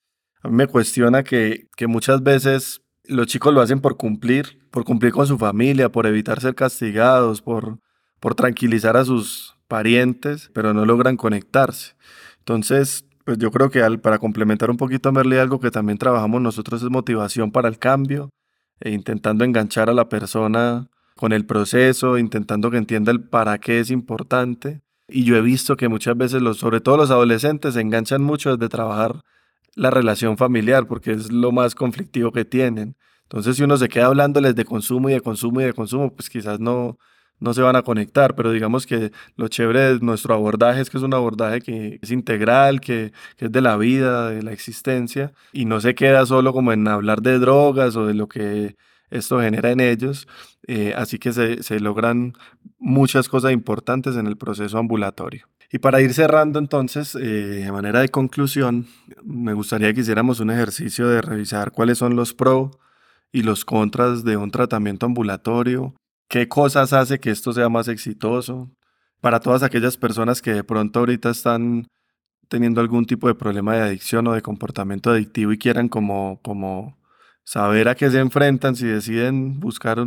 A 0.43 0.49
mí 0.49 0.55
me 0.55 0.67
cuestiona 0.67 1.23
que, 1.23 1.67
que 1.75 1.87
muchas 1.87 2.21
veces 2.21 2.82
los 3.05 3.27
chicos 3.27 3.53
lo 3.53 3.61
hacen 3.61 3.81
por 3.81 3.97
cumplir, 3.97 4.59
por 4.71 4.83
cumplir 4.83 5.11
con 5.11 5.27
su 5.27 5.37
familia, 5.37 5.89
por 5.89 6.05
evitar 6.07 6.39
ser 6.39 6.55
castigados, 6.55 7.41
por, 7.41 7.79
por 8.19 8.35
tranquilizar 8.35 8.97
a 8.97 9.05
sus 9.05 9.55
parientes, 9.67 10.49
pero 10.53 10.73
no 10.73 10.85
logran 10.85 11.17
conectarse. 11.17 11.95
Entonces, 12.39 13.05
pues 13.25 13.37
yo 13.37 13.51
creo 13.51 13.69
que 13.69 13.81
al, 13.81 13.99
para 13.99 14.19
complementar 14.19 14.69
un 14.69 14.77
poquito 14.77 15.09
a 15.09 15.11
Merle, 15.11 15.39
algo 15.39 15.59
que 15.59 15.71
también 15.71 15.97
trabajamos 15.97 16.41
nosotros 16.41 16.81
es 16.81 16.89
motivación 16.89 17.51
para 17.51 17.67
el 17.69 17.77
cambio, 17.77 18.29
e 18.79 18.91
intentando 18.91 19.45
enganchar 19.45 19.89
a 19.89 19.93
la 19.93 20.09
persona 20.09 20.89
con 21.15 21.31
el 21.31 21.45
proceso, 21.45 22.17
intentando 22.17 22.71
que 22.71 22.77
entienda 22.77 23.11
el 23.11 23.23
para 23.23 23.57
qué 23.59 23.79
es 23.79 23.91
importante. 23.91 24.81
Y 25.07 25.23
yo 25.25 25.35
he 25.37 25.41
visto 25.41 25.77
que 25.77 25.89
muchas 25.89 26.17
veces, 26.17 26.41
sobre 26.57 26.81
todo 26.81 26.97
los 26.97 27.11
adolescentes, 27.11 27.75
se 27.75 27.81
enganchan 27.81 28.23
mucho 28.23 28.55
desde 28.57 28.69
trabajar 28.69 29.21
la 29.75 29.89
relación 29.89 30.37
familiar, 30.37 30.87
porque 30.87 31.11
es 31.11 31.31
lo 31.31 31.51
más 31.51 31.75
conflictivo 31.75 32.31
que 32.31 32.45
tienen. 32.45 32.95
Entonces, 33.23 33.57
si 33.57 33.63
uno 33.63 33.77
se 33.77 33.89
queda 33.89 34.07
hablándoles 34.07 34.55
de 34.55 34.65
consumo 34.65 35.09
y 35.09 35.13
de 35.13 35.21
consumo 35.21 35.61
y 35.61 35.63
de 35.65 35.73
consumo, 35.73 36.13
pues 36.13 36.29
quizás 36.29 36.59
no, 36.59 36.97
no 37.39 37.53
se 37.53 37.61
van 37.61 37.75
a 37.75 37.81
conectar, 37.81 38.35
pero 38.35 38.51
digamos 38.51 38.85
que 38.85 39.11
lo 39.35 39.47
chévere 39.47 39.95
de 39.95 39.99
nuestro 39.99 40.33
abordaje 40.33 40.81
es 40.81 40.89
que 40.89 40.97
es 40.97 41.03
un 41.03 41.13
abordaje 41.13 41.61
que 41.61 41.99
es 42.01 42.11
integral, 42.11 42.79
que, 42.79 43.11
es 43.37 43.51
de 43.51 43.61
la 43.61 43.75
vida, 43.77 44.29
de 44.29 44.43
la 44.43 44.53
existencia, 44.53 45.33
y 45.51 45.65
no 45.65 45.81
se 45.81 45.95
queda 45.95 46.25
solo 46.25 46.53
como 46.53 46.71
en 46.71 46.87
hablar 46.87 47.21
de 47.21 47.39
drogas 47.39 47.95
o 47.95 48.05
de 48.05 48.13
lo 48.13 48.27
que 48.27 48.75
esto 49.09 49.41
genera 49.41 49.71
en 49.71 49.79
ellos, 49.79 50.27
eh, 50.67 50.93
así 50.95 51.19
que 51.19 51.33
se, 51.33 51.61
se 51.63 51.79
logran 51.79 52.33
muchas 52.79 53.27
cosas 53.29 53.51
importantes 53.51 54.15
en 54.15 54.27
el 54.27 54.37
proceso 54.37 54.77
ambulatorio. 54.77 55.47
Y 55.73 55.79
para 55.79 56.01
ir 56.01 56.13
cerrando 56.13 56.59
entonces, 56.59 57.15
eh, 57.15 57.19
de 57.19 57.71
manera 57.71 58.01
de 58.01 58.09
conclusión, 58.09 58.85
me 59.23 59.53
gustaría 59.53 59.91
que 59.91 60.01
hiciéramos 60.01 60.39
un 60.39 60.51
ejercicio 60.51 61.09
de 61.09 61.19
revisar 61.19 61.71
cuáles 61.71 61.97
son 61.97 62.15
los 62.15 62.35
pros 62.35 62.77
y 63.31 63.41
los 63.41 63.65
contras 63.65 64.23
de 64.23 64.37
un 64.37 64.51
tratamiento 64.51 65.07
ambulatorio, 65.07 65.95
qué 66.29 66.47
cosas 66.47 66.93
hace 66.93 67.19
que 67.19 67.31
esto 67.31 67.53
sea 67.53 67.69
más 67.69 67.87
exitoso, 67.87 68.69
para 69.19 69.39
todas 69.39 69.63
aquellas 69.63 69.97
personas 69.97 70.43
que 70.43 70.53
de 70.53 70.63
pronto 70.63 70.99
ahorita 70.99 71.31
están 71.31 71.87
teniendo 72.49 72.79
algún 72.79 73.07
tipo 73.07 73.27
de 73.27 73.33
problema 73.33 73.73
de 73.73 73.81
adicción 73.81 74.27
o 74.27 74.33
de 74.33 74.43
comportamiento 74.43 75.09
adictivo 75.09 75.53
y 75.53 75.57
quieran 75.57 75.89
como, 75.89 76.39
como 76.43 76.99
saber 77.45 77.89
a 77.89 77.95
qué 77.95 78.11
se 78.11 78.19
enfrentan 78.19 78.75
si 78.75 78.85
deciden 78.85 79.59
buscar 79.59 79.97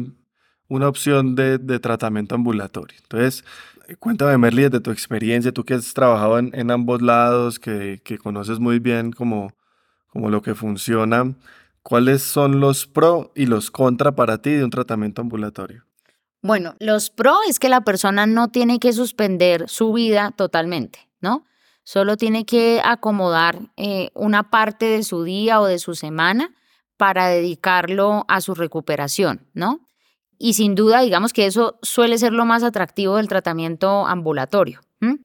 una 0.69 0.89
opción 0.89 1.35
de, 1.35 1.59
tratamiento 1.79 2.35
ambulatorio. 2.35 2.97
Entonces, 3.03 3.45
cuéntame, 3.99 4.37
Merly, 4.39 4.69
de 4.69 4.81
tu 4.81 4.91
experiencia, 4.91 5.53
tú 5.53 5.65
que 5.65 5.75
has 5.75 5.95
trabajado 5.95 6.39
en, 6.39 6.71
ambos 6.71 7.03
lados, 7.03 7.59
que, 7.59 8.01
conoces 8.23 8.59
muy 8.59 8.79
bien 8.79 9.13
como, 9.13 9.53
como 10.09 10.31
lo 10.31 10.43
que 10.43 10.55
funciona, 10.55 11.35
¿cuáles 11.83 12.23
son 12.23 12.61
los 12.61 12.87
pro 12.87 13.33
y 13.35 13.47
los 13.47 13.71
contra 13.71 14.13
para 14.17 14.39
ti 14.39 14.51
de 14.51 14.65
un 14.65 14.71
tratamiento 14.71 15.23
ambulatorio? 15.23 15.85
Bueno, 16.43 16.75
los 16.81 17.11
pro 17.11 17.37
es 17.49 17.59
que 17.59 17.69
la 17.69 17.83
persona 17.83 18.27
no 18.27 18.49
tiene 18.49 18.79
que 18.79 18.93
suspender 18.93 19.69
su 19.69 19.93
vida 19.93 20.33
totalmente, 20.37 21.09
¿no? 21.21 21.45
Solo 21.83 22.17
tiene 22.17 22.45
que 22.45 22.81
acomodar 22.85 23.71
eh, 23.77 24.11
una 24.15 24.51
parte 24.51 24.87
de 24.87 25.03
su 25.03 25.23
día 25.23 25.61
o 25.61 25.67
de 25.67 25.79
su 25.79 25.95
semana 25.95 26.55
para 26.97 27.29
dedicarlo 27.29 28.25
a 28.29 28.41
su 28.41 28.55
recuperación, 28.55 29.47
¿no? 29.55 29.86
Y 30.39 30.55
sin 30.55 30.75
duda, 30.75 31.01
digamos 31.01 31.33
que 31.33 31.47
eso 31.47 31.79
suele 31.83 32.19
ser 32.19 32.33
lo 32.33 32.45
más 32.45 32.63
atractivo 32.63 33.17
del 33.17 33.29
tratamiento 33.29 34.07
ambulatorio. 34.07 34.81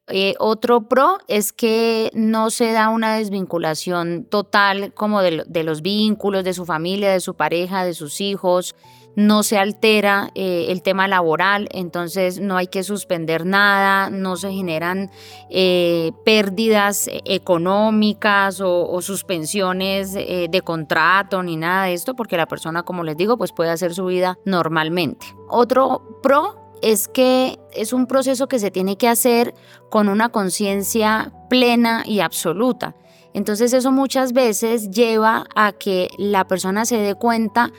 Eh, 0.08 0.34
otro 0.38 0.86
pro 0.86 1.18
es 1.28 1.52
que 1.52 2.10
no 2.14 2.50
se 2.50 2.72
da 2.72 2.90
una 2.90 3.16
desvinculación 3.16 4.26
total 4.26 4.92
como 4.92 5.22
de, 5.22 5.44
de 5.46 5.64
los 5.64 5.80
vínculos 5.80 6.44
de 6.44 6.52
su 6.52 6.66
familia, 6.66 7.10
de 7.10 7.20
su 7.20 7.34
pareja, 7.34 7.84
de 7.84 7.94
sus 7.94 8.20
hijos, 8.20 8.74
no 9.14 9.42
se 9.42 9.58
altera 9.58 10.30
eh, 10.34 10.66
el 10.68 10.82
tema 10.82 11.08
laboral, 11.08 11.68
entonces 11.72 12.40
no 12.40 12.56
hay 12.56 12.66
que 12.66 12.82
suspender 12.82 13.44
nada, 13.44 14.10
no 14.10 14.36
se 14.36 14.52
generan 14.52 15.10
eh, 15.50 16.12
pérdidas 16.24 17.10
económicas 17.24 18.60
o, 18.60 19.00
suspensiones 19.02 20.14
eh, 20.14 20.46
de 20.50 20.60
contrato 20.62 21.42
ni 21.42 21.56
nada 21.56 21.86
de 21.86 21.94
esto, 21.94 22.14
porque 22.14 22.36
la 22.36 22.46
persona, 22.46 22.82
como 22.82 23.04
les 23.04 23.16
digo, 23.16 23.36
pues 23.36 23.52
puede 23.52 23.70
hacer 23.70 23.94
su 23.94 24.06
vida 24.06 24.38
normalmente. 24.44 25.26
Otro 25.48 26.20
pro 26.22 26.62
es 26.82 27.08
que 27.08 27.58
es 27.72 27.92
un 27.92 28.06
proceso 28.06 28.48
que 28.48 28.58
se 28.58 28.70
tiene 28.70 28.96
que 28.96 29.08
hacer 29.08 29.54
con 29.90 30.08
una 30.08 30.30
conciencia 30.30 31.32
plena 31.48 32.02
y 32.06 32.20
absoluta. 32.20 32.94
Entonces 33.34 33.72
eso 33.72 33.92
muchas 33.92 34.32
veces 34.32 34.90
lleva 34.90 35.46
a 35.54 35.72
que 35.72 36.08
la 36.18 36.46
persona 36.46 36.84
se 36.84 36.98
dé 36.98 37.14
cuenta 37.14 37.72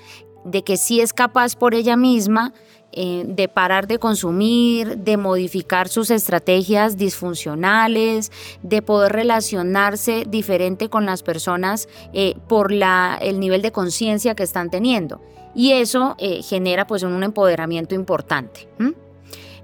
de 0.45 0.63
que 0.63 0.77
sí 0.77 1.01
es 1.01 1.13
capaz 1.13 1.55
por 1.55 1.75
ella 1.75 1.95
misma 1.95 2.53
eh, 2.95 3.23
de 3.25 3.47
parar 3.47 3.87
de 3.87 3.97
consumir, 3.97 4.99
de 4.99 5.17
modificar 5.17 5.89
sus 5.89 6.11
estrategias 6.11 6.95
disfuncionales, 6.95 8.31
de 8.61 8.83
poder 8.83 9.13
relacionarse 9.13 10.25
diferente 10.27 10.89
con 10.89 11.07
las 11.07 11.23
personas 11.23 11.89
eh, 12.13 12.35
por 12.47 12.71
la, 12.71 13.17
el 13.19 13.39
nivel 13.39 13.63
de 13.63 13.71
conciencia 13.71 14.35
que 14.35 14.43
están 14.43 14.69
teniendo. 14.69 15.21
Y 15.55 15.71
eso 15.71 16.15
eh, 16.19 16.43
genera 16.43 16.85
pues 16.85 17.01
un 17.01 17.23
empoderamiento 17.23 17.95
importante. 17.95 18.67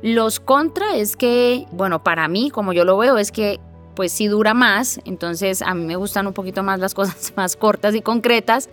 Los 0.01 0.39
contra 0.39 0.95
es 0.95 1.15
que, 1.15 1.67
bueno, 1.71 2.03
para 2.03 2.27
mí, 2.27 2.49
como 2.49 2.73
yo 2.73 2.83
lo 2.83 2.97
veo, 2.97 3.19
es 3.19 3.31
que 3.31 3.59
pues 3.93 4.11
sí 4.11 4.25
dura 4.25 4.55
más, 4.55 4.99
entonces 5.05 5.61
a 5.61 5.75
mí 5.75 5.85
me 5.85 5.97
gustan 5.97 6.25
un 6.25 6.33
poquito 6.33 6.63
más 6.63 6.79
las 6.79 6.95
cosas 6.95 7.33
más 7.35 7.55
cortas 7.55 7.93
y 7.93 8.01
concretas 8.01 8.69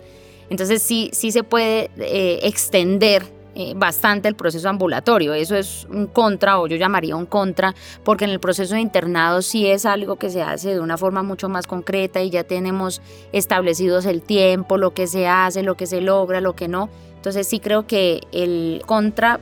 entonces 0.49 0.81
sí, 0.81 1.09
sí 1.13 1.31
se 1.31 1.43
puede 1.43 1.89
eh, 1.97 2.39
extender 2.43 3.23
eh, 3.59 3.73
bastante 3.75 4.27
el 4.27 4.35
proceso 4.35 4.69
ambulatorio. 4.69 5.33
Eso 5.33 5.55
es 5.55 5.87
un 5.89 6.05
contra, 6.05 6.59
o 6.59 6.67
yo 6.67 6.77
llamaría 6.77 7.15
un 7.15 7.25
contra, 7.25 7.73
porque 8.03 8.25
en 8.25 8.29
el 8.29 8.39
proceso 8.39 8.75
de 8.75 8.81
internado 8.81 9.41
sí 9.41 9.65
es 9.65 9.85
algo 9.87 10.17
que 10.17 10.29
se 10.29 10.43
hace 10.43 10.75
de 10.75 10.79
una 10.79 10.95
forma 10.95 11.23
mucho 11.23 11.49
más 11.49 11.65
concreta 11.65 12.21
y 12.21 12.29
ya 12.29 12.43
tenemos 12.43 13.01
establecidos 13.31 14.05
el 14.05 14.21
tiempo, 14.21 14.77
lo 14.77 14.93
que 14.93 15.07
se 15.07 15.27
hace, 15.27 15.63
lo 15.63 15.75
que 15.75 15.87
se 15.87 16.01
logra, 16.01 16.39
lo 16.39 16.55
que 16.55 16.67
no. 16.67 16.89
Entonces 17.15 17.47
sí 17.47 17.59
creo 17.59 17.87
que 17.87 18.21
el 18.31 18.83
contra 18.85 19.39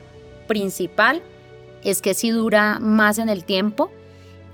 principal 0.47 1.21
es 1.83 2.01
que 2.01 2.13
sí 2.13 2.29
dura 2.29 2.79
más 2.79 3.17
en 3.17 3.27
el 3.27 3.43
tiempo 3.43 3.91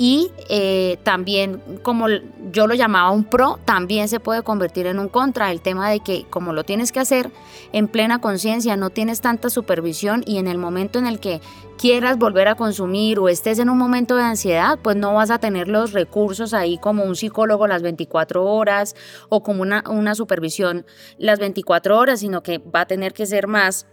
y 0.03 0.31
eh, 0.50 0.97
también, 1.04 1.62
como 1.84 2.08
yo 2.52 2.65
lo 2.65 2.73
llamaba 2.73 3.12
un 3.12 3.23
pro, 3.23 3.60
también 3.65 4.08
se 4.08 4.19
puede 4.19 4.41
convertir 4.41 4.88
en 4.88 4.97
un 4.97 5.10
contra. 5.10 5.52
El 5.52 5.62
tema 5.62 5.91
de 5.91 5.99
que 5.99 6.25
como 6.28 6.54
lo 6.54 6.63
tienes 6.63 6.91
que 6.91 6.99
hacer 6.99 7.30
en 7.71 7.88
plena 7.88 8.19
conciencia, 8.19 8.75
no 8.75 8.89
tienes 8.89 9.21
tanta 9.21 9.52
supervisión 9.52 10.23
y 10.25 10.39
en 10.39 10.47
el 10.47 10.58
momento 10.58 10.97
en 10.97 11.06
el 11.06 11.19
que 11.19 11.39
quieras 11.78 12.17
volver 12.17 12.47
a 12.47 12.56
consumir 12.56 13.19
o 13.19 13.30
estés 13.30 13.60
en 13.60 13.69
un 13.69 13.78
momento 13.78 14.15
de 14.15 14.23
ansiedad, 14.23 14.80
pues 14.82 14.95
no 14.95 15.13
vas 15.13 15.30
a 15.30 15.38
tener 15.38 15.67
los 15.67 15.91
recursos 15.91 16.56
ahí 16.56 16.80
como 16.80 17.04
un 17.04 17.15
psicólogo 17.15 17.67
las 17.67 17.84
24 17.84 18.43
horas 18.43 18.95
o 19.30 19.43
como 19.43 19.62
una, 19.62 19.84
una 19.88 20.15
supervisión 20.15 20.84
las 21.19 21.38
24 21.38 21.95
horas, 21.95 22.21
sino 22.21 22.41
que 22.41 22.58
va 22.58 22.82
a 22.82 22.86
tener 22.88 23.13
que 23.13 23.28
ser 23.28 23.45
más 23.45 23.86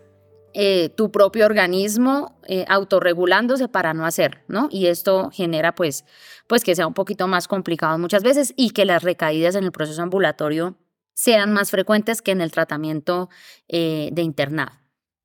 eh, 0.61 0.89
tu 0.89 1.13
propio 1.13 1.47
organismo 1.47 2.37
eh, 2.49 2.65
autorregulándose 2.69 3.69
para 3.69 3.95
no 3.95 4.05
hacer, 4.05 4.43
¿no? 4.49 4.69
Y 4.73 4.87
esto 4.87 5.31
genera 5.33 5.73
pues, 5.77 6.05
pues 6.49 6.65
que 6.65 6.75
sea 6.75 6.89
un 6.89 6.95
poquito 6.95 7.29
más 7.29 7.47
complicado 7.47 7.97
muchas 7.97 8.25
veces 8.25 8.55
y 8.57 8.71
que 8.71 8.85
las 8.85 9.05
recaídas 9.05 9.55
en 9.55 9.63
el 9.63 9.71
proceso 9.71 10.03
ambulatorio 10.03 10.77
sean 11.15 11.53
más 11.53 11.71
frecuentes 11.71 12.23
que 12.23 12.33
en 12.33 12.41
el 12.41 12.51
tratamiento 12.51 13.29
eh, 13.69 14.09
de 14.13 14.23
internado. 14.23 14.73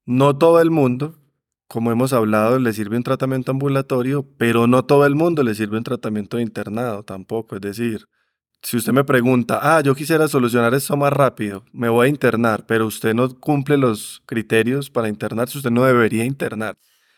No 0.06 0.38
todo 0.38 0.62
el 0.62 0.70
mundo, 0.70 1.18
como 1.68 1.92
hemos 1.92 2.14
hablado, 2.14 2.60
le 2.60 2.72
sirve 2.72 2.98
un 2.98 3.04
tratamiento 3.04 3.50
ambulatorio, 3.50 4.28
pero 4.38 4.68
no 4.68 4.86
todo 4.86 5.08
el 5.08 5.16
mundo 5.16 5.42
le 5.42 5.56
sirve 5.56 5.78
un 5.80 5.84
tratamiento 5.84 6.38
de 6.38 6.44
internado 6.44 7.02
tampoco. 7.02 7.56
Es 7.56 7.62
decir, 7.62 8.06
si 8.64 8.78
usted 8.78 8.94
me 8.94 9.04
pregunta, 9.04 9.60
ah, 9.62 9.82
yo 9.82 9.94
quisiera 9.94 10.28
solucionar 10.30 10.74
esto 10.74 10.96
más 10.96 11.12
rápido, 11.12 11.66
me 11.74 11.90
voy 11.90 12.08
a 12.08 12.10
internar, 12.10 12.66
pero 12.66 12.88
usted 12.88 13.14
no 13.14 13.30
cumple 13.38 13.78
los 13.78 14.24
criterios 14.26 14.90
para 14.90 15.10
internarse, 15.10 15.58
usted 15.58 15.70
no 15.70 15.84
debería 15.84 16.24
internar, 16.24 16.78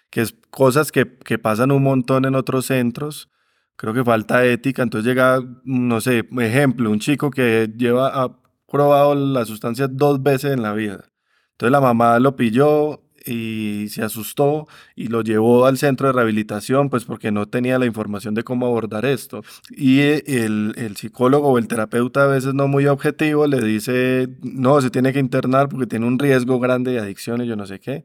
que 0.09 0.21
es 0.21 0.35
cosas 0.49 0.91
que, 0.91 1.05
pasan 1.37 1.71
un 1.71 1.83
montón 1.83 2.25
en 2.25 2.35
otros 2.35 2.65
centros. 2.65 3.29
Creo 3.75 3.93
que 3.93 4.03
falta 4.03 4.45
ética, 4.45 4.81
entonces 4.83 5.05
llega, 5.07 5.39
no 5.63 6.01
sé, 6.01 6.27
ejemplo, 6.39 6.89
un 6.89 6.99
chico 6.99 7.29
que 7.29 7.69
lleva, 7.77 8.07
ha 8.23 8.39
probado 8.67 9.13
la 9.13 9.45
sustancia 9.45 9.87
dos 9.87 10.23
veces 10.23 10.53
en 10.53 10.63
la 10.63 10.73
vida. 10.73 11.11
Entonces 11.51 11.71
la 11.71 11.81
mamá 11.81 12.19
lo 12.19 12.35
pilló, 12.35 13.04
y 13.25 13.87
se 13.89 14.03
asustó 14.03 14.67
y 14.95 15.07
lo 15.07 15.21
llevó 15.21 15.65
al 15.65 15.77
centro 15.77 16.07
de 16.07 16.13
rehabilitación, 16.13 16.89
pues 16.89 17.05
porque 17.05 17.31
no 17.31 17.47
tenía 17.47 17.79
la 17.79 17.85
información 17.85 18.33
de 18.35 18.43
cómo 18.43 18.65
abordar 18.65 19.05
esto. 19.05 19.43
Y 19.69 20.01
el, 20.01 20.73
el, 20.77 20.95
psicólogo 20.95 21.49
o 21.49 21.57
el 21.57 21.67
terapeuta 21.67 22.23
a 22.23 22.27
veces 22.27 22.53
no 22.53 22.67
muy 22.67 22.87
objetivo 22.87 23.47
le 23.47 23.61
dice, 23.61 24.29
no, 24.41 24.81
se 24.81 24.89
tiene 24.89 25.13
que 25.13 25.19
internar 25.19 25.69
porque 25.69 25.87
tiene 25.87 26.05
un 26.05 26.19
riesgo 26.19 26.59
grande 26.59 26.91
de 26.91 26.99
adicción 26.99 27.41
y 27.41 27.47
yo 27.47 27.55
no 27.55 27.65
sé 27.65 27.79
qué. 27.79 28.03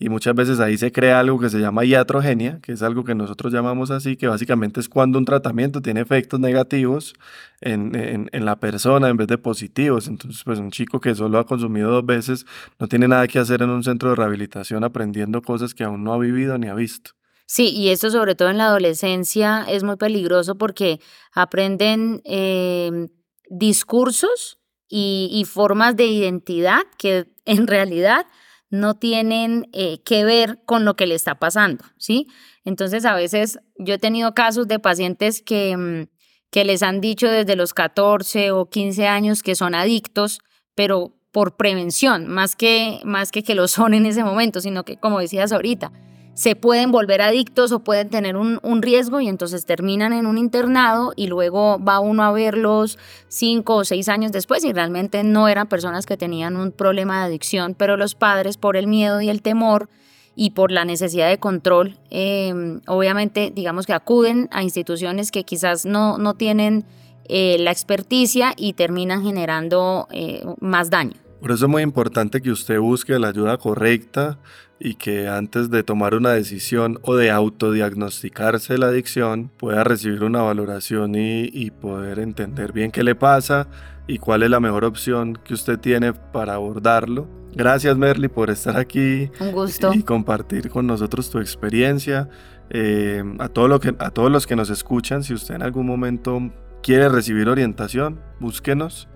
Y 0.00 0.08
muchas 0.10 0.34
veces 0.34 0.60
ahí 0.60 0.78
se 0.78 0.92
crea 0.92 1.18
algo 1.18 1.40
que 1.40 1.50
se 1.50 1.58
llama 1.58 1.84
iatrogenia, 1.84 2.60
que 2.62 2.70
es 2.70 2.82
algo 2.82 3.02
que 3.02 3.16
nosotros 3.16 3.52
llamamos 3.52 3.90
así, 3.90 4.16
que 4.16 4.28
básicamente 4.28 4.78
es 4.78 4.88
cuando 4.88 5.18
un 5.18 5.24
tratamiento 5.24 5.82
tiene 5.82 6.00
efectos 6.00 6.38
negativos 6.38 7.14
en, 7.60 7.96
en, 7.96 8.30
en, 8.30 8.44
la 8.44 8.60
persona 8.60 9.08
en 9.08 9.16
vez 9.16 9.26
de 9.26 9.38
positivos. 9.38 10.06
Entonces, 10.06 10.44
pues 10.44 10.60
un 10.60 10.70
chico 10.70 11.00
que 11.00 11.16
solo 11.16 11.40
ha 11.40 11.46
consumido 11.46 11.90
dos 11.90 12.06
veces 12.06 12.46
no 12.78 12.86
tiene 12.86 13.08
nada 13.08 13.26
que 13.26 13.40
hacer 13.40 13.60
en 13.62 13.70
un 13.70 13.82
centro 13.82 14.10
de 14.10 14.14
rehabilitación 14.14 14.84
aprendiendo 14.84 15.42
cosas 15.42 15.74
que 15.74 15.82
aún 15.82 16.04
no 16.04 16.12
ha 16.12 16.18
vivido 16.18 16.56
ni 16.58 16.68
ha 16.68 16.74
visto. 16.74 17.10
Sí, 17.46 17.70
y 17.70 17.88
esto 17.88 18.10
sobre 18.10 18.36
todo 18.36 18.50
en 18.50 18.58
la 18.58 18.66
adolescencia 18.66 19.64
es 19.68 19.82
muy 19.82 19.96
peligroso 19.96 20.56
porque 20.56 21.00
aprenden 21.32 22.20
eh, 22.24 23.08
discursos 23.48 24.58
y 24.90 25.44
formas 25.46 25.96
de 25.96 26.06
identidad 26.06 26.80
que 26.96 27.26
en 27.44 27.66
realidad 27.66 28.26
no 28.70 28.94
tienen 28.94 29.68
eh, 29.72 30.02
que 30.04 30.24
ver 30.24 30.60
con 30.64 30.84
lo 30.84 30.94
que 30.94 31.06
le 31.06 31.14
está 31.14 31.38
pasando, 31.38 31.84
¿sí? 31.96 32.26
Entonces, 32.64 33.04
a 33.04 33.14
veces 33.14 33.58
yo 33.78 33.94
he 33.94 33.98
tenido 33.98 34.34
casos 34.34 34.68
de 34.68 34.78
pacientes 34.78 35.42
que, 35.42 35.76
mm, 35.76 36.08
que 36.50 36.64
les 36.64 36.82
han 36.82 37.00
dicho 37.00 37.28
desde 37.28 37.56
los 37.56 37.74
14 37.74 38.50
o 38.50 38.68
15 38.68 39.06
años 39.06 39.42
que 39.42 39.54
son 39.54 39.74
adictos, 39.74 40.40
pero 40.74 41.14
por 41.32 41.56
prevención, 41.56 42.26
más 42.26 42.56
que, 42.56 43.00
más 43.04 43.30
que 43.30 43.42
que 43.42 43.54
lo 43.54 43.68
son 43.68 43.94
en 43.94 44.06
ese 44.06 44.24
momento, 44.24 44.60
sino 44.60 44.84
que, 44.84 44.96
como 44.96 45.20
decías 45.20 45.52
ahorita, 45.52 45.92
se 46.38 46.54
pueden 46.54 46.92
volver 46.92 47.20
adictos 47.20 47.72
o 47.72 47.80
pueden 47.80 48.10
tener 48.10 48.36
un, 48.36 48.60
riesgo 48.80 49.20
y 49.20 49.26
entonces 49.26 49.66
terminan 49.66 50.12
en 50.12 50.24
un 50.24 50.38
internado 50.38 51.12
y 51.16 51.26
luego 51.26 51.80
va 51.80 51.98
uno 51.98 52.22
a 52.22 52.30
verlos 52.30 52.96
cinco 53.26 53.74
o 53.74 53.84
seis 53.84 54.08
años 54.08 54.30
después 54.30 54.64
y 54.64 54.72
realmente 54.72 55.24
no 55.24 55.48
eran 55.48 55.66
personas 55.66 56.06
que 56.06 56.16
tenían 56.16 56.56
un 56.56 56.70
problema 56.70 57.18
de 57.18 57.26
adicción, 57.26 57.74
pero 57.74 57.96
los 57.96 58.14
padres 58.14 58.56
por 58.56 58.76
el 58.76 58.86
miedo 58.86 59.20
y 59.20 59.30
el 59.30 59.42
temor 59.42 59.88
y 60.36 60.50
por 60.50 60.70
la 60.70 60.84
necesidad 60.84 61.28
de 61.28 61.38
control, 61.38 61.98
em, 62.08 62.82
obviamente 62.86 63.50
digamos 63.52 63.84
que 63.84 63.94
acuden 63.94 64.48
a 64.52 64.62
instituciones 64.62 65.32
que 65.32 65.42
quizás 65.42 65.86
no, 65.86 66.18
no 66.18 66.34
tienen 66.34 66.84
eh, 67.24 67.56
la 67.58 67.72
experticia 67.72 68.54
y 68.56 68.74
terminan 68.74 69.24
generando 69.24 70.06
eh, 70.12 70.44
más 70.60 70.88
daño. 70.88 71.16
Por 71.40 71.52
eso 71.52 71.66
es 71.66 71.70
muy 71.70 71.82
importante 71.82 72.40
que 72.42 72.50
usted 72.50 72.78
busque 72.78 73.18
la 73.18 73.28
ayuda 73.28 73.58
correcta 73.58 74.38
y 74.80 74.94
que 74.94 75.28
antes 75.28 75.70
de 75.70 75.82
tomar 75.82 76.14
una 76.14 76.30
decisión 76.30 76.98
o 77.02 77.16
de 77.16 77.30
autodiagnosticarse 77.30 78.78
la 78.78 78.88
adicción 78.88 79.50
pueda 79.56 79.84
recibir 79.84 80.22
una 80.24 80.42
valoración 80.42 81.14
y, 81.14 81.48
y, 81.52 81.70
poder 81.70 82.18
entender 82.18 82.72
bien 82.72 82.90
qué 82.90 83.02
le 83.02 83.14
pasa 83.14 83.68
y 84.06 84.18
cuál 84.18 84.42
es 84.42 84.50
la 84.50 84.60
mejor 84.60 84.84
opción 84.84 85.38
que 85.44 85.54
usted 85.54 85.78
tiene 85.78 86.12
para 86.12 86.54
abordarlo. 86.54 87.28
Gracias 87.54 87.96
Merly 87.96 88.28
por 88.28 88.50
estar 88.50 88.76
aquí 88.76 89.30
Un 89.40 89.52
gusto. 89.52 89.92
y 89.92 90.02
compartir 90.02 90.68
con 90.68 90.86
nosotros 90.86 91.30
tu 91.30 91.38
experiencia. 91.38 92.28
Eh, 92.70 93.24
a, 93.38 93.48
todo 93.48 93.66
lo 93.66 93.80
que, 93.80 93.94
a 93.98 94.10
todos 94.10 94.30
los 94.30 94.46
que 94.46 94.54
nos 94.54 94.70
escuchan, 94.70 95.24
si 95.24 95.32
usted 95.34 95.54
en 95.54 95.62
algún 95.62 95.86
momento 95.86 96.52
quiere 96.82 97.08
recibir 97.08 97.48
orientación, 97.48 98.20
búsquenos, 98.40 99.08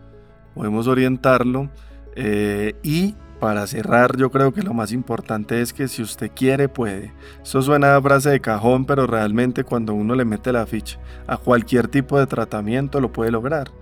podemos 0.55 0.87
orientarlo. 0.87 1.71
Eh, 2.17 2.75
y 2.83 3.15
para 3.43 3.67
cerrar, 3.67 4.17
yo 4.17 4.31
creo 4.31 4.53
que 4.53 4.63
lo 4.63 4.73
más 4.73 4.93
importante 4.93 5.61
es 5.61 5.73
que 5.73 5.89
si 5.89 6.01
usted 6.01 6.31
quiere, 6.33 6.69
puede. 6.69 7.13
Eso 7.43 7.61
suena 7.61 7.97
a 7.97 8.01
frase 8.01 8.31
de 8.31 8.41
cajón, 8.41 8.85
pero 8.85 9.09
realmente 9.09 9.65
cuando 9.65 9.95
uno 9.95 10.15
le 10.15 10.25
mete 10.25 10.53
la 10.53 10.65
ficha 10.65 11.01
a 11.27 11.37
cualquier 11.37 11.89
tipo 11.89 12.21
de 12.21 12.29
tratamiento 12.29 13.01
lo 13.01 13.13
puede 13.13 13.33
lograr. 13.33 13.73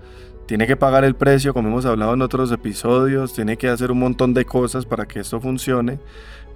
Tiene 0.47 0.67
que 0.67 0.77
pagar 0.77 1.05
el 1.05 1.15
precio, 1.15 1.53
como 1.53 1.69
hemos 1.69 1.85
hablado 1.85 2.15
en 2.15 2.23
otros 2.23 2.51
episodios, 2.51 3.35
tiene 3.35 3.57
que 3.57 3.69
hacer 3.69 3.93
un 3.93 3.99
montón 3.99 4.33
de 4.33 4.47
cosas 4.47 4.87
para 4.87 5.07
que 5.07 5.21
esto 5.21 5.41
funcione, 5.41 6.01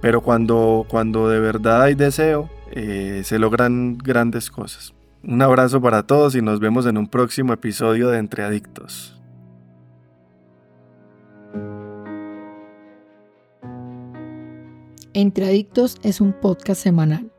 pero 0.01 0.21
cuando, 0.21 0.87
cuando 0.89 1.29
de 1.29 1.39
verdad 1.39 1.83
hay 1.83 1.93
deseo, 1.93 2.49
eh, 2.71 3.21
se 3.23 3.39
logran 3.39 3.97
grandes 3.99 4.49
cosas. 4.49 4.95
Un 5.23 5.41
abrazo 5.41 5.79
para 5.79 6.03
todos 6.03 6.35
y 6.35 6.41
nos 6.41 6.59
vemos 6.59 6.85
en 6.87 6.97
un 6.97 7.07
próximo 7.07 7.53
episodio 7.53 8.09
de 8.09 8.17
Entre 8.17 8.43
Adictos. 8.43 9.14
Entre 15.15 15.45
Adictos 15.45 15.97
es 16.03 16.19
un 16.19 16.33
podcast 16.33 16.83
semanal, 16.83 17.31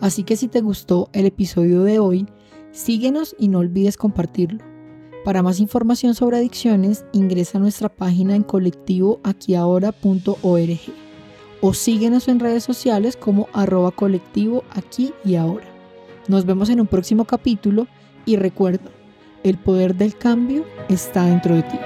así 0.00 0.22
que 0.22 0.36
si 0.36 0.46
te 0.46 0.60
gustó 0.60 1.10
el 1.12 1.26
episodio 1.26 1.82
de 1.82 1.98
hoy, 1.98 2.28
síguenos 2.70 3.34
y 3.36 3.48
no 3.48 3.58
olvides 3.58 3.96
compartirlo. 3.96 4.60
Para 5.24 5.42
más 5.42 5.58
información 5.58 6.14
sobre 6.14 6.36
adicciones, 6.36 7.04
ingresa 7.12 7.58
a 7.58 7.60
nuestra 7.60 7.88
página 7.88 8.36
en 8.36 8.44
colectivoaquiahora.org 8.44 10.78
o 11.62 11.74
síguenos 11.74 12.28
en 12.28 12.38
redes 12.38 12.62
sociales 12.62 13.16
como 13.16 13.48
arroba 13.52 13.90
colectivo 13.90 14.62
aquí 14.70 15.12
y 15.24 15.34
ahora. 15.34 15.66
Nos 16.28 16.46
vemos 16.46 16.70
en 16.70 16.80
un 16.80 16.86
próximo 16.86 17.24
capítulo 17.24 17.88
y 18.24 18.36
recuerda, 18.36 18.92
el 19.42 19.58
poder 19.58 19.96
del 19.96 20.16
cambio 20.16 20.64
está 20.88 21.24
dentro 21.24 21.56
de 21.56 21.64
ti. 21.64 21.78